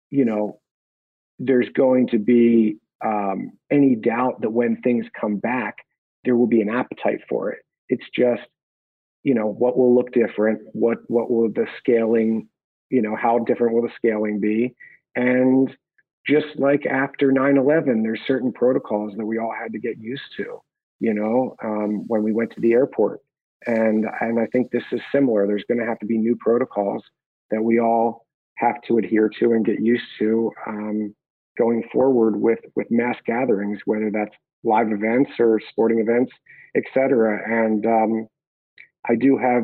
[0.10, 0.60] you know,
[1.40, 5.78] there's going to be um, any doubt that when things come back,
[6.26, 7.60] there will be an appetite for it.
[7.88, 8.48] It's just,
[9.24, 10.62] you know, what will look different?
[10.74, 12.48] What what will the scaling,
[12.90, 14.76] you know, how different will the scaling be?
[15.16, 15.76] And
[16.28, 20.62] just like after 9/11, there's certain protocols that we all had to get used to.
[21.00, 23.22] You know, um, when we went to the airport,
[23.66, 25.48] and and I think this is similar.
[25.48, 27.04] There's going to have to be new protocols
[27.52, 28.26] that we all
[28.58, 31.16] have to adhere to and get used to um,
[31.58, 36.32] going forward with with mass gatherings, whether that's live events or sporting events,
[36.76, 37.39] etc.
[37.45, 38.28] And um,
[39.07, 39.64] I do have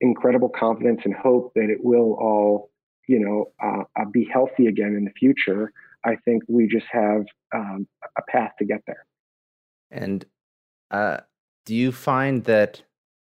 [0.00, 2.70] incredible confidence and hope that it will all,
[3.08, 5.72] you know, uh, uh be healthy again in the future.
[6.04, 7.24] I think we just have
[7.54, 9.04] um, a path to get there.
[9.90, 10.24] And
[10.90, 11.18] uh,
[11.66, 12.82] do you find that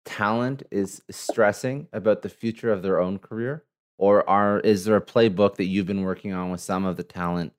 [0.05, 3.65] talent is stressing about the future of their own career?
[3.99, 7.03] or are is there a playbook that you've been working on with some of the
[7.03, 7.53] talent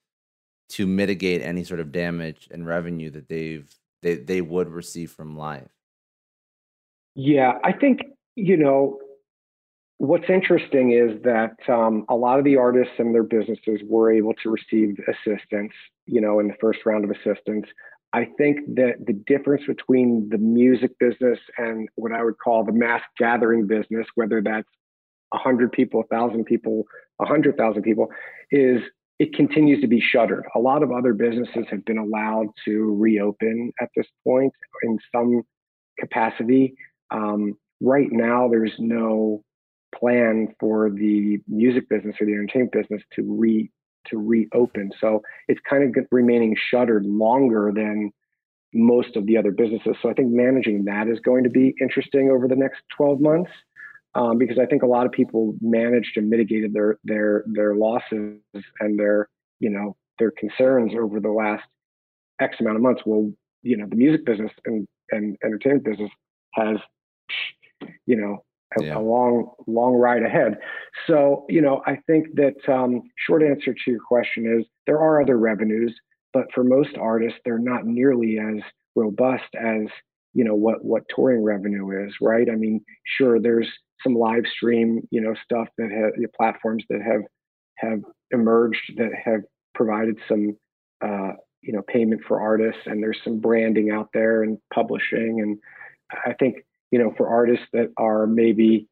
[0.70, 5.38] to mitigate any sort of damage and revenue that they've they, they would receive from
[5.38, 5.70] live
[7.16, 8.00] yeah i think
[8.36, 9.00] you know
[9.98, 14.34] what's interesting is that um, a lot of the artists and their businesses were able
[14.42, 15.74] to receive assistance
[16.06, 17.66] you know in the first round of assistance.
[18.12, 22.72] I think that the difference between the music business and what i would call the
[22.72, 24.68] mass gathering business whether that's
[25.32, 26.86] 100 people, 1,000 people,
[27.18, 28.10] 100,000 people,
[28.52, 28.82] is
[29.20, 30.46] it continues to be shuttered.
[30.56, 34.54] A lot of other businesses have been allowed to reopen at this point
[34.84, 35.44] in some
[36.00, 36.74] capacity.
[37.12, 39.44] Um, right now, there's no
[39.94, 43.70] plan for the music business or the entertainment business to re
[44.08, 44.92] to reopen.
[45.02, 48.12] So it's kind of remaining shuttered longer than
[48.74, 49.96] most of the other businesses.
[50.02, 53.52] So I think managing that is going to be interesting over the next 12 months
[54.16, 58.40] um, because I think a lot of people managed and mitigated their their their losses
[58.80, 59.30] and their
[59.60, 61.64] you know their concerns over the last
[62.42, 63.02] X amount of months.
[63.06, 63.32] Well,
[63.62, 66.12] you know, the music business and and entertainment business
[66.54, 66.78] has
[68.06, 68.44] you know
[68.80, 68.98] a, yeah.
[68.98, 70.58] a long long ride ahead.
[71.06, 75.22] So you know, I think that um, short answer to your question is there are
[75.22, 75.96] other revenues,
[76.34, 78.64] but for most artists, they're not nearly as
[78.96, 79.88] robust as
[80.34, 82.82] you know what what touring revenue is right i mean
[83.18, 83.68] sure there's
[84.04, 87.22] some live stream, you know, stuff that have platforms that have
[87.78, 89.42] have emerged that have
[89.74, 90.58] provided some,
[91.02, 91.32] uh,
[91.62, 95.58] you know, payment for artists, and there's some branding out there and publishing, and
[96.26, 98.88] I think you know for artists that are maybe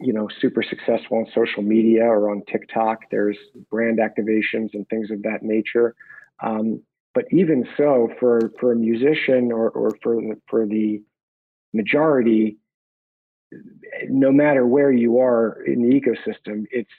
[0.00, 3.38] you know super successful on social media or on TikTok, there's
[3.70, 5.94] brand activations and things of that nature.
[6.42, 6.82] Um,
[7.14, 11.02] but even so, for for a musician or or for for the
[11.72, 12.56] majority,
[14.08, 16.90] no matter where you are in the ecosystem, it's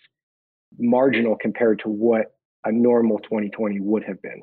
[0.78, 2.36] marginal compared to what
[2.66, 4.42] a normal 2020 would have been.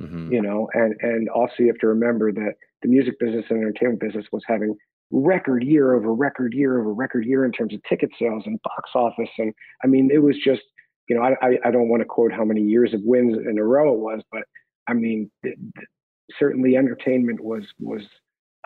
[0.00, 0.32] Mm-hmm.
[0.32, 4.00] You know, and and also you have to remember that the music business and entertainment
[4.00, 4.74] business was having
[5.10, 8.90] record year over record year over record year in terms of ticket sales and box
[8.94, 9.52] office, and
[9.84, 10.62] I mean it was just
[11.08, 13.64] you know I I, don't want to quote how many years of wins in a
[13.64, 14.44] row it was, but
[14.88, 15.30] I mean
[16.38, 18.02] certainly entertainment was was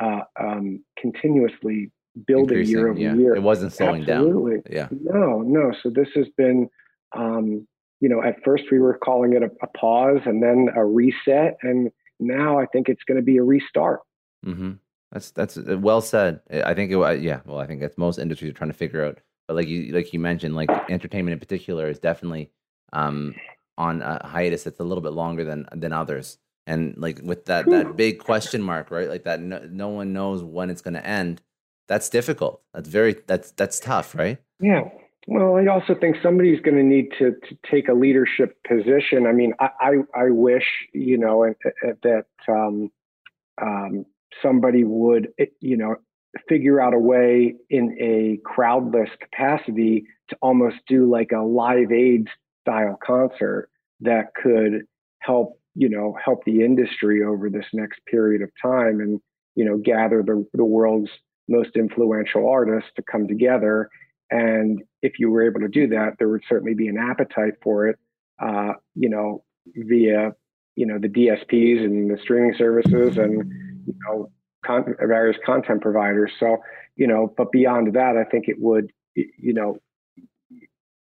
[0.01, 1.91] uh, um, continuously
[2.27, 3.15] building Increasing, year over yeah.
[3.15, 3.35] year.
[3.35, 4.61] It wasn't slowing Absolutely.
[4.61, 4.63] down.
[4.71, 4.89] Yeah.
[4.91, 5.73] No, no.
[5.83, 6.69] So this has been,
[7.17, 7.67] um,
[8.01, 11.57] you know, at first we were calling it a, a, pause and then a reset,
[11.63, 11.91] and
[12.21, 14.01] now I think it's going to be a restart.
[14.47, 14.73] Mm-hmm.
[15.13, 16.41] That's that's uh, well said.
[16.51, 17.21] I think it.
[17.21, 17.41] Yeah.
[17.45, 19.19] Well, I think that's most industries are trying to figure out.
[19.47, 22.51] But like you like you mentioned, like entertainment in particular is definitely
[22.93, 23.35] um,
[23.79, 26.39] on a hiatus that's a little bit longer than than others.
[26.67, 29.09] And like with that that big question mark, right?
[29.09, 31.43] Like that, no, no one knows when it's going to end
[31.87, 32.63] that's difficult.
[32.73, 34.39] That's very that's that's tough, right?
[34.61, 34.83] Yeah.
[35.27, 39.27] Well, I also think somebody's going to need to to take a leadership position.
[39.27, 41.55] I mean, I I, I wish you know
[42.03, 42.91] that um,
[43.61, 44.05] um,
[44.43, 45.29] somebody would
[45.61, 45.97] you know
[46.49, 52.29] figure out a way in a crowdless capacity to almost do like a live aid
[52.63, 53.69] style concert
[54.01, 54.87] that could
[55.21, 59.21] help you know help the industry over this next period of time and
[59.55, 61.11] you know gather the, the world's
[61.49, 63.89] most influential artists to come together.
[64.31, 67.87] And if you were able to do that there would certainly be an appetite for
[67.89, 67.99] it
[68.41, 69.45] uh, you know
[69.77, 70.33] via
[70.77, 73.53] you know the dsps and the streaming services and
[73.87, 74.31] you know
[74.65, 76.33] con- various content providers.
[76.41, 76.59] So
[76.97, 79.79] you know but beyond that i think it would you know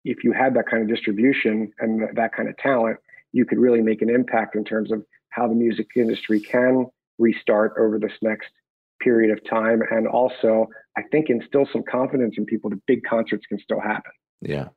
[0.03, 2.97] if you had that kind of distribution and that kind of talent
[3.32, 6.86] you could really make an impact in terms of how the music industry can
[7.17, 8.49] restart over this next
[9.04, 13.45] period of time and also i think instill some confidence in people that big concerts
[13.47, 14.12] can still happen.
[14.41, 14.70] Yeah.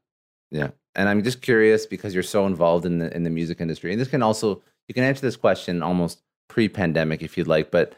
[0.51, 0.71] Yeah.
[0.95, 4.01] And i'm just curious because you're so involved in the in the music industry and
[4.01, 7.95] this can also you can answer this question almost pre-pandemic if you'd like but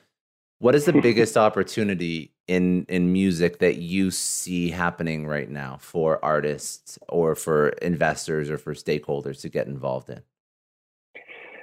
[0.58, 6.24] what is the biggest opportunity in in music that you see happening right now for
[6.24, 10.22] artists or for investors or for stakeholders to get involved in?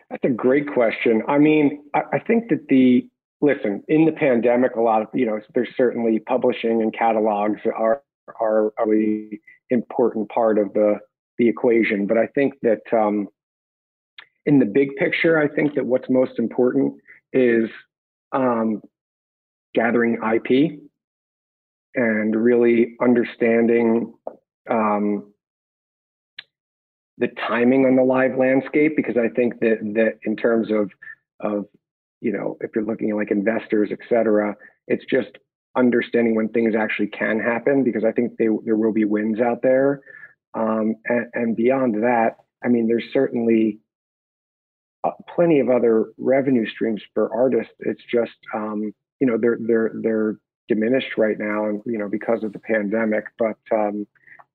[0.10, 1.24] That's a great question.
[1.28, 3.08] I mean, I, I think that the
[3.44, 8.02] listen in the pandemic, a lot of you know, there's certainly publishing and catalogs are
[8.40, 11.00] are a really important part of the
[11.38, 12.08] the equation.
[12.08, 13.28] But I think that um,
[14.46, 16.96] in the big picture, I think that what's most important
[17.34, 17.70] is
[18.32, 18.82] um,
[19.76, 20.80] gathering IP
[21.96, 24.14] and really understanding
[24.70, 25.34] um,
[27.18, 30.90] the timing on the live landscape because I think that that in terms of
[31.42, 31.66] of
[32.24, 34.56] you know if you're looking at like investors, et cetera,
[34.88, 35.30] it's just
[35.76, 39.62] understanding when things actually can happen because I think they, there will be wins out
[39.64, 40.02] there.
[40.54, 43.80] Um, and, and, beyond that, I mean, there's certainly
[45.04, 47.74] uh, plenty of other revenue streams for artists.
[47.80, 50.36] It's just um, you know they're they're they're
[50.68, 53.26] diminished right now, and you know because of the pandemic.
[53.40, 54.06] But um,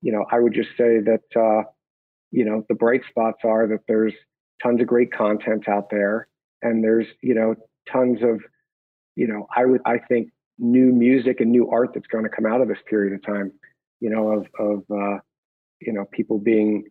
[0.00, 1.68] you know, I would just say that uh,
[2.30, 4.14] you know, the bright spots are that there's
[4.62, 6.28] tons of great content out there
[6.62, 7.54] and there's, you know,
[7.90, 8.40] tons of,
[9.16, 12.46] you know, I would, I think new music and new art that's going to come
[12.46, 13.52] out of this period of time,
[14.00, 15.18] you know, of, of, uh,
[15.80, 16.84] you know, people being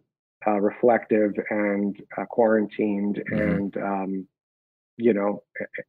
[0.45, 3.41] uh, reflective and uh, quarantined mm-hmm.
[3.41, 4.27] and, um,
[4.97, 5.43] you know,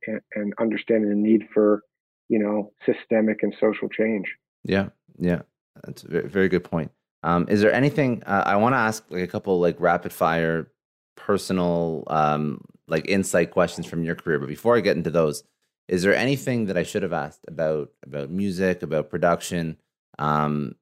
[0.06, 1.82] and, and understanding the need for,
[2.28, 4.26] you know, systemic and social change.
[4.64, 4.88] Yeah.
[5.18, 5.42] Yeah.
[5.84, 6.90] That's a very, very good point.
[7.22, 10.70] Um, is there anything uh, I want to ask like a couple like rapid fire
[11.16, 14.38] personal um, like insight questions from your career?
[14.38, 15.44] But before I get into those,
[15.88, 19.78] is there anything that I should have asked about about music, about production,
[20.18, 20.74] um,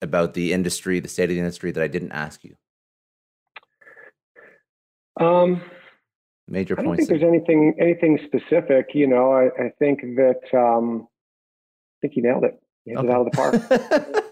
[0.00, 2.56] about the industry, the state of the industry that I didn't ask you?
[5.20, 5.62] Um,
[6.48, 7.06] Major I don't points.
[7.06, 8.90] think there's anything anything specific.
[8.94, 12.60] You know, I, I think that um, I think you nailed it.
[12.84, 13.08] You hit okay.
[13.08, 14.24] it out of the park.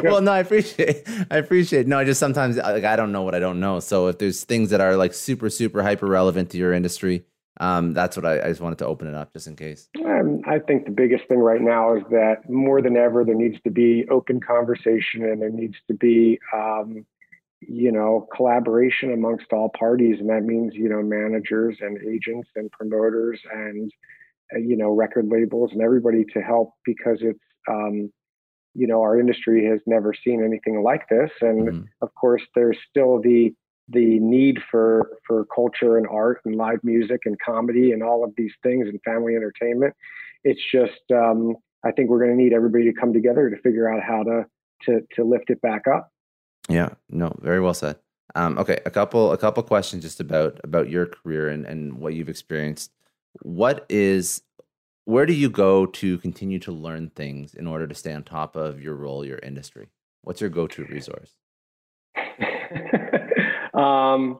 [0.04, 1.86] well, no, I appreciate, I appreciate.
[1.86, 3.80] No, I just sometimes like I don't know what I don't know.
[3.80, 7.24] So if there's things that are like super, super hyper relevant to your industry,
[7.60, 9.88] um, that's what I, I, just wanted to open it up just in case.
[10.04, 13.60] Um, I think the biggest thing right now is that more than ever there needs
[13.64, 17.04] to be open conversation and there needs to be, um,
[17.60, 22.70] you know, collaboration amongst all parties, and that means you know managers and agents and
[22.72, 23.92] promoters and
[24.54, 27.38] uh, you know record labels and everybody to help because it's
[27.68, 28.10] um,
[28.74, 31.30] you know our industry has never seen anything like this.
[31.40, 31.82] And mm-hmm.
[32.00, 33.54] of course there's still the
[33.88, 38.32] the need for for culture and art and live music and comedy and all of
[38.36, 39.94] these things and family entertainment.
[40.44, 43.88] It's just um, i think we're going to need everybody to come together to figure
[43.88, 44.46] out how to
[44.86, 46.10] to to lift it back up.
[46.68, 46.90] Yeah.
[47.10, 47.98] No very well said.
[48.34, 52.14] Um, okay a couple a couple questions just about about your career and and what
[52.14, 52.92] you've experienced.
[53.42, 54.42] What is
[55.04, 58.56] where do you go to continue to learn things in order to stay on top
[58.56, 59.88] of your role, your industry?
[60.22, 61.34] What's your go-to resource?
[63.74, 64.38] um,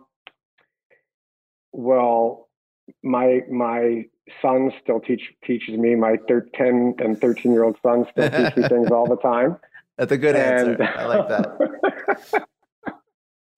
[1.73, 2.49] well,
[3.03, 4.05] my my
[4.41, 5.97] son still teach teaches me.
[5.97, 9.57] My thir- ten and thirteen year old son still teach me things all the time.
[9.99, 10.85] That's a good and, answer.
[10.85, 12.45] I like that.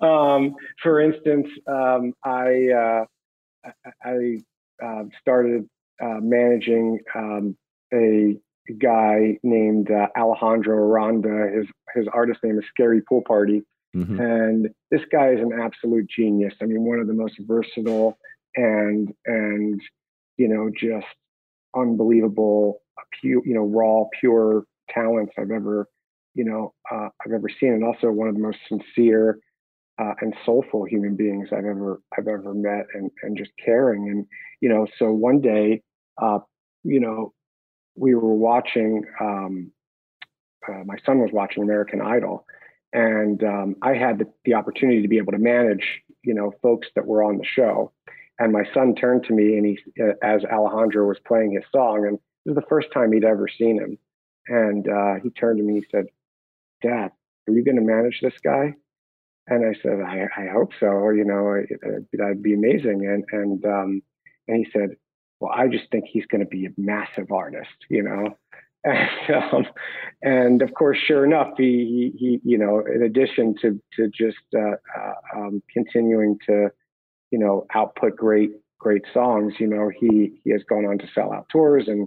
[0.07, 3.05] um, for instance, um, I uh,
[4.03, 4.39] I
[4.83, 5.69] uh, started
[6.03, 7.57] uh, managing um,
[7.93, 8.37] a
[8.81, 11.51] guy named uh, Alejandro Aranda.
[11.55, 13.63] His his artist name is Scary Pool Party,
[13.95, 14.21] mm-hmm.
[14.21, 16.55] and this guy is an absolute genius.
[16.61, 18.19] I mean, one of the most versatile
[18.57, 19.81] and and
[20.37, 21.07] you know just
[21.77, 22.81] unbelievable,
[23.21, 25.87] pure you know raw, pure talents I've ever
[26.35, 29.39] you know uh, I've ever seen, and also one of the most sincere
[29.99, 34.09] uh, and soulful human beings I've ever I've ever met, and and just caring.
[34.09, 34.27] And
[34.61, 35.83] you know, so one day,
[36.21, 36.41] uh,
[36.83, 37.33] you know,
[37.97, 39.05] we were watching.
[39.21, 39.73] Um,
[40.67, 42.47] uh, my son was watching American Idol,
[42.95, 45.85] and um, I had the, the opportunity to be able to manage,
[46.23, 47.93] you know, folks that were on the show.
[48.39, 52.07] And my son turned to me, and he, uh, as Alejandro was playing his song,
[52.07, 53.99] and it was the first time he'd ever seen him.
[54.49, 56.07] And uh, he turned to me, he said,
[56.83, 57.13] "Dad,
[57.47, 58.75] are you going to manage this guy?"
[59.47, 61.11] And I said, "I, I hope so.
[61.11, 61.63] You know,
[62.13, 64.03] that'd be amazing." And and um,
[64.49, 64.97] and he said,
[65.41, 67.77] "Well, I just think he's going to be a massive artist.
[67.89, 68.37] You know."
[68.87, 69.67] And, um,
[70.21, 74.37] and of course, sure enough, he, he, he, you know, in addition to to just
[74.55, 76.69] uh, uh, um, continuing to,
[77.31, 78.51] you know, output great
[78.85, 82.07] great songs, you know, he he has gone on to sell out tours and,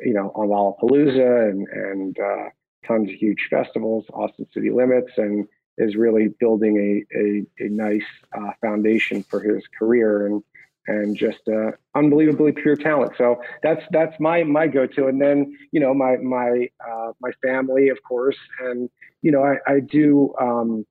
[0.00, 2.48] you know, on Lollapalooza and and uh,
[2.86, 5.46] tons of huge festivals, Austin City Limits, and
[5.78, 8.02] is really building a a, a nice
[8.36, 10.26] uh, foundation for his career.
[10.26, 10.42] And
[10.86, 13.12] and just uh, unbelievably pure talent.
[13.16, 15.06] So that's that's my my go-to.
[15.06, 18.90] And then you know my my uh, my family, of course, and
[19.22, 20.84] you know I, I do um,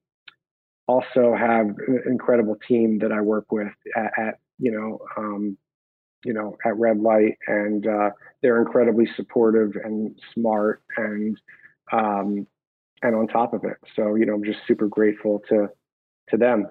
[0.87, 5.57] also have an incredible team that I work with at, at you know um,
[6.23, 8.11] you know at Red Light, and uh,
[8.41, 11.37] they're incredibly supportive and smart and
[11.91, 12.47] um,
[13.01, 13.77] and on top of it.
[13.95, 15.69] So you know I'm just super grateful to
[16.29, 16.67] to them.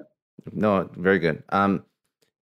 [0.53, 1.43] No, very good.
[1.51, 1.85] Um,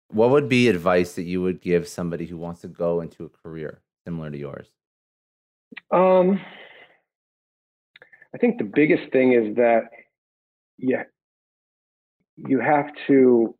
[0.08, 3.28] what would be advice that you would give somebody who wants to go into a
[3.28, 4.68] career similar to yours?
[5.90, 6.40] Um,
[8.34, 9.84] I think the biggest thing is that
[10.78, 11.04] yeah,
[12.36, 13.54] you have to,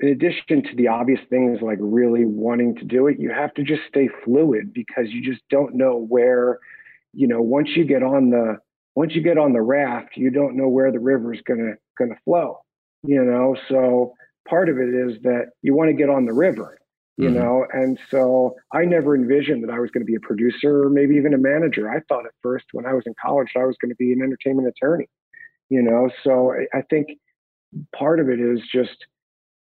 [0.00, 3.62] in addition to the obvious things like really wanting to do it, you have to
[3.62, 6.58] just stay fluid because you just don't know where,
[7.12, 8.58] you know, once you get on the
[8.98, 12.18] once you get on the raft, you don't know where the river is gonna gonna
[12.24, 12.58] flow.
[13.04, 14.12] You know, so
[14.48, 16.78] part of it is that you want to get on the river,
[17.16, 17.38] you mm-hmm.
[17.38, 17.66] know?
[17.72, 21.14] And so I never envisioned that I was going to be a producer or maybe
[21.14, 21.88] even a manager.
[21.88, 24.12] I thought at first when I was in college, that I was going to be
[24.12, 25.08] an entertainment attorney,
[25.68, 26.10] you know?
[26.24, 27.08] So I, I think
[27.96, 29.06] part of it is just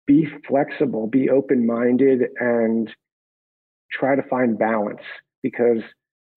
[0.07, 2.89] be flexible, be open minded, and
[3.91, 5.03] try to find balance
[5.43, 5.81] because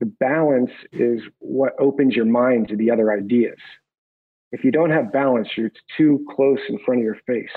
[0.02, 3.58] the balance is what opens your mind to the other ideas.
[4.50, 7.54] If you don't have balance, you're too close in front of your face.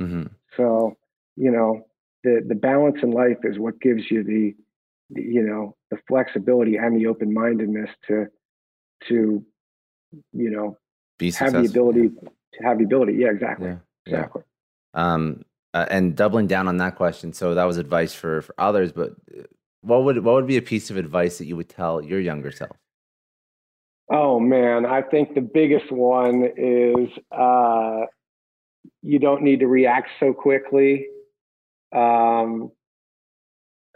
[0.00, 0.28] Mm-hmm.
[0.56, 0.96] So,
[1.36, 1.86] you know,
[2.24, 4.54] the the balance in life is what gives you the,
[5.10, 8.28] the you know, the flexibility and the open mindedness to
[9.08, 9.44] to
[10.32, 10.78] you know
[11.18, 12.08] Be have the ability
[12.54, 13.16] to have the ability.
[13.18, 13.68] Yeah, exactly.
[13.68, 13.76] Yeah.
[14.06, 14.42] Exactly.
[14.94, 15.12] Yeah.
[15.12, 17.34] Um, uh, and doubling down on that question.
[17.34, 19.42] So that was advice for for others, but uh,
[19.86, 22.50] what would what would be a piece of advice that you would tell your younger
[22.50, 22.76] self?
[24.10, 28.06] Oh man, I think the biggest one is uh,
[29.02, 31.06] you don't need to react so quickly.
[31.94, 32.72] Um,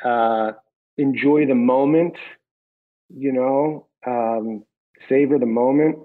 [0.05, 0.53] uh,
[0.97, 2.15] enjoy the moment,
[3.09, 4.65] you know, um,
[5.09, 5.99] savor the moment.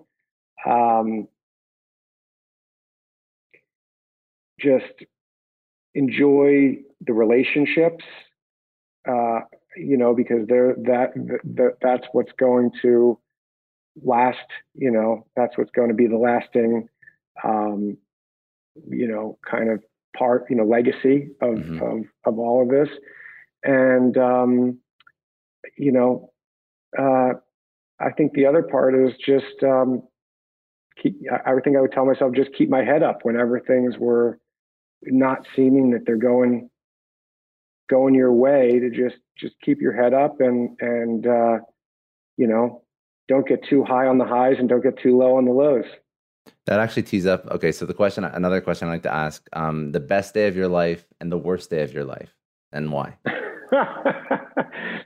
[0.66, 1.28] Um,
[4.60, 5.06] just
[5.94, 8.04] enjoy the relationships,
[9.08, 9.42] uh,
[9.76, 11.14] you know, because they're that,
[11.56, 13.20] that that's what's going to
[14.04, 14.38] last.
[14.74, 16.90] You know, that's what's going to be the lasting
[17.44, 17.98] um,
[18.90, 19.84] you know, kind of
[20.18, 21.82] part, you know, legacy of mm-hmm.
[21.82, 22.90] of, of all of this.
[23.64, 24.80] And um,
[25.78, 26.32] you know,
[26.98, 27.34] uh,
[28.00, 30.04] I think the other part is just um,
[31.02, 31.16] keep.
[31.32, 34.40] I think I would tell myself just keep my head up whenever things were
[35.04, 36.70] not seeming that they're going
[37.90, 38.80] going your way.
[38.80, 41.58] To just just keep your head up and and uh,
[42.38, 42.84] you know,
[43.28, 45.86] don't get too high on the highs and don't get too low on the lows.
[46.66, 47.46] That actually tees up.
[47.48, 50.56] Okay, so the question, another question I like to ask: um, the best day of
[50.56, 52.34] your life and the worst day of your life,
[52.72, 53.18] and why?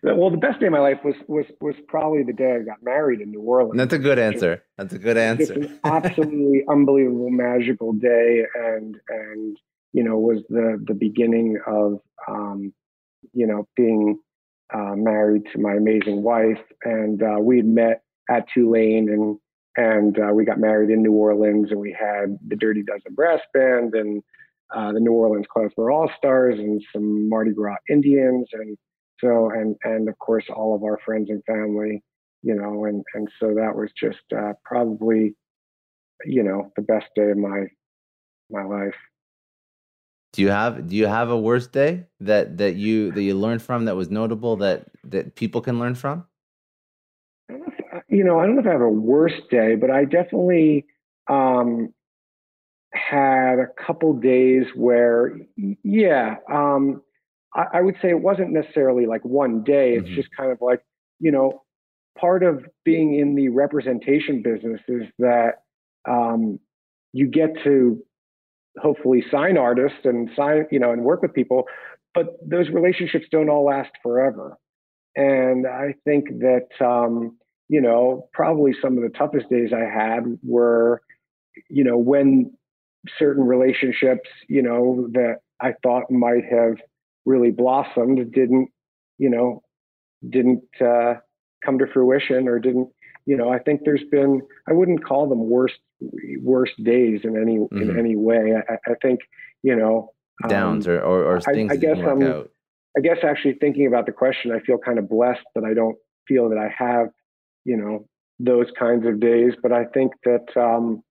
[0.04, 2.84] well, the best day of my life was was was probably the day I got
[2.84, 3.78] married in New Orleans.
[3.78, 4.64] That's a good answer.
[4.78, 5.54] That's a good answer.
[5.54, 9.58] It's an absolutely unbelievable, magical day, and and
[9.94, 12.74] you know was the the beginning of um,
[13.34, 14.20] you know being
[14.74, 19.40] uh, married to my amazing wife, and uh, we had met at Tulane and
[19.78, 23.40] and uh, we got married in New Orleans, and we had the Dirty Dozen Brass
[23.54, 24.22] Band and
[24.76, 28.78] uh, the New Orleans Klezmer All Stars and some Mardi Gras Indians, and
[29.20, 32.04] so and and of course all of our friends and family,
[32.42, 35.36] you know, and and so that was just uh, probably,
[36.26, 37.66] you know, the best day of my
[38.50, 38.96] my life.
[40.34, 43.62] Do you have do you have a worst day that that you that you learned
[43.62, 46.26] from that was notable that that people can learn from?
[48.10, 50.86] you know, I don't know if I have a worst day, but I definitely
[51.30, 51.94] um,
[52.92, 55.38] had a couple days where,
[55.84, 57.04] yeah, um,
[57.54, 59.94] I, I, would say it wasn't necessarily like one day.
[59.94, 60.16] It's mm-hmm.
[60.16, 60.84] just kind of like,
[61.20, 61.64] you know,
[62.18, 65.64] part of being in the representation business is that
[66.10, 66.60] um,
[67.14, 68.04] you get to
[68.82, 71.66] hopefully sign artists and sign, you know, and work with people,
[72.14, 74.58] but those relationships don't all last forever.
[75.16, 80.24] And I think that, um, you know, probably some of the toughest days I had
[80.44, 81.02] were,
[81.70, 82.52] you know, when
[83.18, 86.78] certain relationships, you know, that I thought might have
[87.26, 88.70] really blossomed didn't,
[89.18, 89.62] you know,
[90.28, 91.16] didn't uh,
[91.64, 92.90] come to fruition or didn't,
[93.26, 95.76] you know, I think there's been, I wouldn't call them worst,
[96.42, 97.82] worst days in any, mm-hmm.
[97.82, 98.54] in any way.
[98.56, 99.20] I, I, think,
[99.64, 100.12] you know,
[100.48, 102.50] downs um, or, or, or, things I, I guess I'm, out.
[102.98, 105.98] I guess actually thinking about the question, I feel kind of blessed that I don't
[106.28, 107.08] feel that I have,
[107.66, 108.08] you know,
[108.40, 109.54] those kinds of days.
[109.62, 111.04] But I think that, um,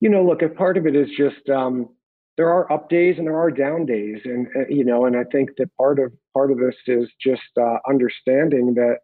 [0.00, 1.88] you know, look, a part of it is just um,
[2.36, 5.24] there are up days and there are down days, and uh, you know, and I
[5.30, 8.98] think that part of part of this is just uh, understanding that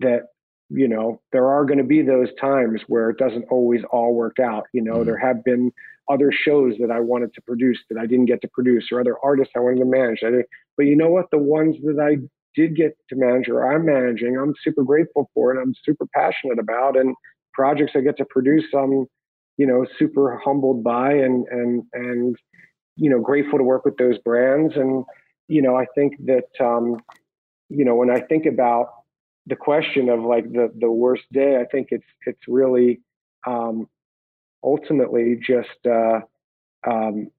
[0.00, 0.22] that
[0.70, 4.38] you know there are going to be those times where it doesn't always all work
[4.38, 4.64] out.
[4.72, 5.04] You know, mm-hmm.
[5.04, 5.72] there have been
[6.10, 9.16] other shows that I wanted to produce that I didn't get to produce, or other
[9.22, 10.20] artists I wanted to manage.
[10.76, 11.30] but you know what?
[11.30, 12.16] The ones that I
[12.54, 16.58] did get to manage or I'm managing, I'm super grateful for and I'm super passionate
[16.58, 16.96] about.
[16.96, 17.14] And
[17.52, 19.06] projects I get to produce, I'm
[19.56, 22.36] you know super humbled by and and and
[22.96, 24.74] you know grateful to work with those brands.
[24.76, 25.04] And
[25.48, 27.00] you know I think that um,
[27.68, 28.88] you know when I think about
[29.46, 33.00] the question of like the the worst day, I think it's it's really
[33.46, 33.88] um,
[34.62, 36.20] ultimately just uh,
[36.86, 37.30] um,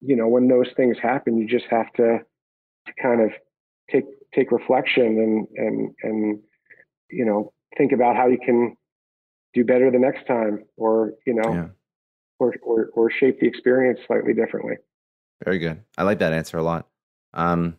[0.00, 2.18] you know when those things happen, you just have to,
[2.86, 3.30] to kind of
[3.90, 4.04] take
[4.34, 6.40] take reflection and and and
[7.10, 8.76] you know think about how you can
[9.54, 11.66] do better the next time, or you know, yeah.
[12.38, 14.76] or, or or shape the experience slightly differently.
[15.44, 15.82] Very good.
[15.96, 16.88] I like that answer a lot.
[17.34, 17.76] Um,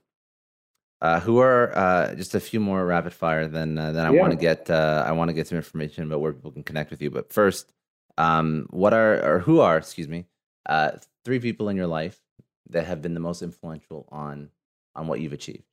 [1.01, 3.47] uh, who are uh, just a few more rapid fire?
[3.47, 4.19] Then uh, then I yeah.
[4.19, 6.91] want to get uh, I want to get some information about where people can connect
[6.91, 7.09] with you.
[7.09, 7.71] But first,
[8.17, 10.25] um, what are or who are excuse me
[10.65, 10.91] uh,
[11.25, 12.19] three people in your life
[12.69, 14.49] that have been the most influential on
[14.95, 15.63] on what you've achieved?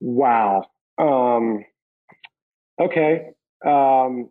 [0.00, 0.64] Wow.
[0.98, 1.64] Um,
[2.80, 3.30] okay.
[3.64, 4.30] Um,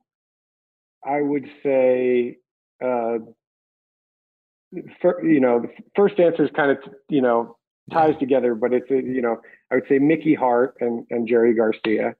[1.06, 2.38] I would say,
[2.84, 3.20] uh,
[5.02, 6.78] for, you know, the first answer is kind of,
[7.08, 7.58] you know,
[7.90, 12.16] ties together, but it's, you know, I would say Mickey Hart and, and Jerry Garcia.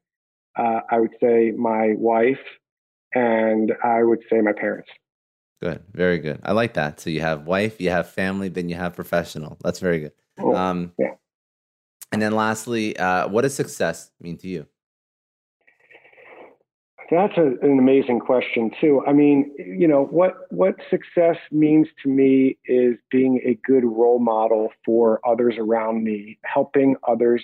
[0.58, 2.40] Uh, I would say my wife,
[3.14, 4.90] and I would say my parents.
[5.62, 6.40] Good, very good.
[6.44, 7.00] I like that.
[7.00, 9.58] So you have wife, you have family, then you have professional.
[9.64, 10.14] That's very good.
[10.40, 10.56] Cool.
[10.56, 11.16] Um, yeah.
[12.12, 14.68] And then lastly, uh, what does success mean to you?
[17.12, 19.02] That's a, an amazing question too.
[19.08, 24.20] I mean, you know, what what success means to me is being a good role
[24.20, 27.44] model for others around me, helping others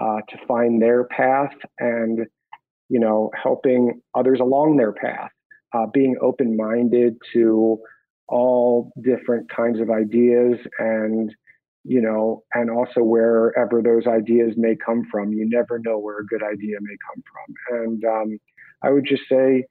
[0.00, 2.26] uh, to find their path, and
[2.88, 5.30] you know, helping others along their path.
[5.72, 7.78] Uh, being open minded to
[8.28, 11.34] all different kinds of ideas and
[11.88, 15.32] you know, and also wherever those ideas may come from.
[15.32, 17.80] You never know where a good idea may come from.
[17.80, 18.40] And um,
[18.82, 19.66] I would just say,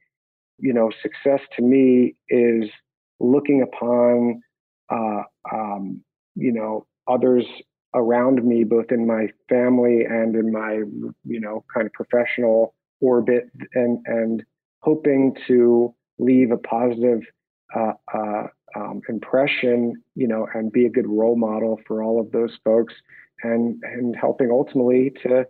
[0.58, 2.68] you know, success to me is
[3.20, 4.42] looking upon,
[4.90, 6.02] uh, um,
[6.34, 7.44] you know, others
[7.94, 10.82] around me, both in my family and in my,
[11.24, 14.42] you know, kind of professional orbit, and and
[14.80, 17.20] hoping to leave a positive
[17.74, 22.30] uh, uh, um, impression, you know, and be a good role model for all of
[22.32, 22.94] those folks,
[23.42, 25.46] and and helping ultimately to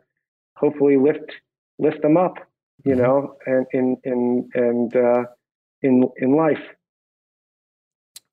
[0.57, 1.33] hopefully lift
[1.79, 2.37] lift them up
[2.85, 3.03] you mm-hmm.
[3.03, 5.25] know, and in in and uh,
[5.83, 6.63] in in life.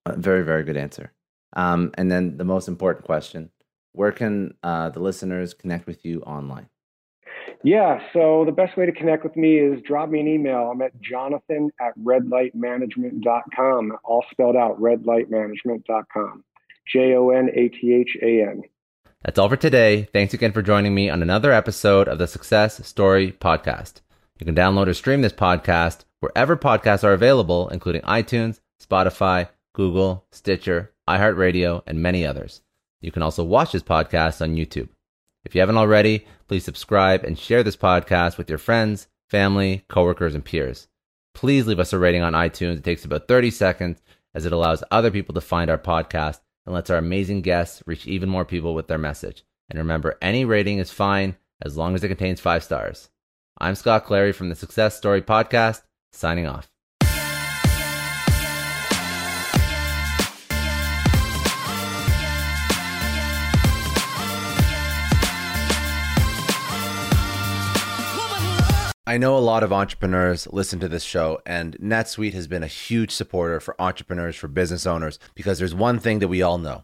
[0.08, 1.12] Very very good answer.
[1.56, 3.52] Um, and then the most important question:
[3.94, 6.70] Where can uh, the listeners connect with you online?
[7.66, 10.70] Yeah, so the best way to connect with me is drop me an email.
[10.72, 16.44] I'm at jonathan at redlightmanagement.com, all spelled out, redlightmanagement.com.
[16.92, 18.64] J O N A T H A N.
[19.24, 20.10] That's all for today.
[20.12, 24.02] Thanks again for joining me on another episode of the Success Story Podcast.
[24.40, 30.26] You can download or stream this podcast wherever podcasts are available, including iTunes, Spotify, Google,
[30.32, 32.62] Stitcher, iHeartRadio, and many others.
[33.02, 34.90] You can also watch this podcast on YouTube.
[35.46, 40.36] If you haven't already, please subscribe and share this podcast with your friends, family, coworkers,
[40.36, 40.88] and peers.
[41.34, 42.78] Please leave us a rating on iTunes.
[42.78, 44.02] It takes about 30 seconds
[44.34, 48.08] as it allows other people to find our podcast and lets our amazing guests reach
[48.08, 49.44] even more people with their message.
[49.70, 53.10] And remember, any rating is fine as long as it contains five stars.
[53.64, 56.70] I'm Scott Clary from the Success Story Podcast, signing off.
[69.08, 72.68] I know a lot of entrepreneurs listen to this show, and NetSuite has been a
[72.68, 76.84] huge supporter for entrepreneurs, for business owners, because there's one thing that we all know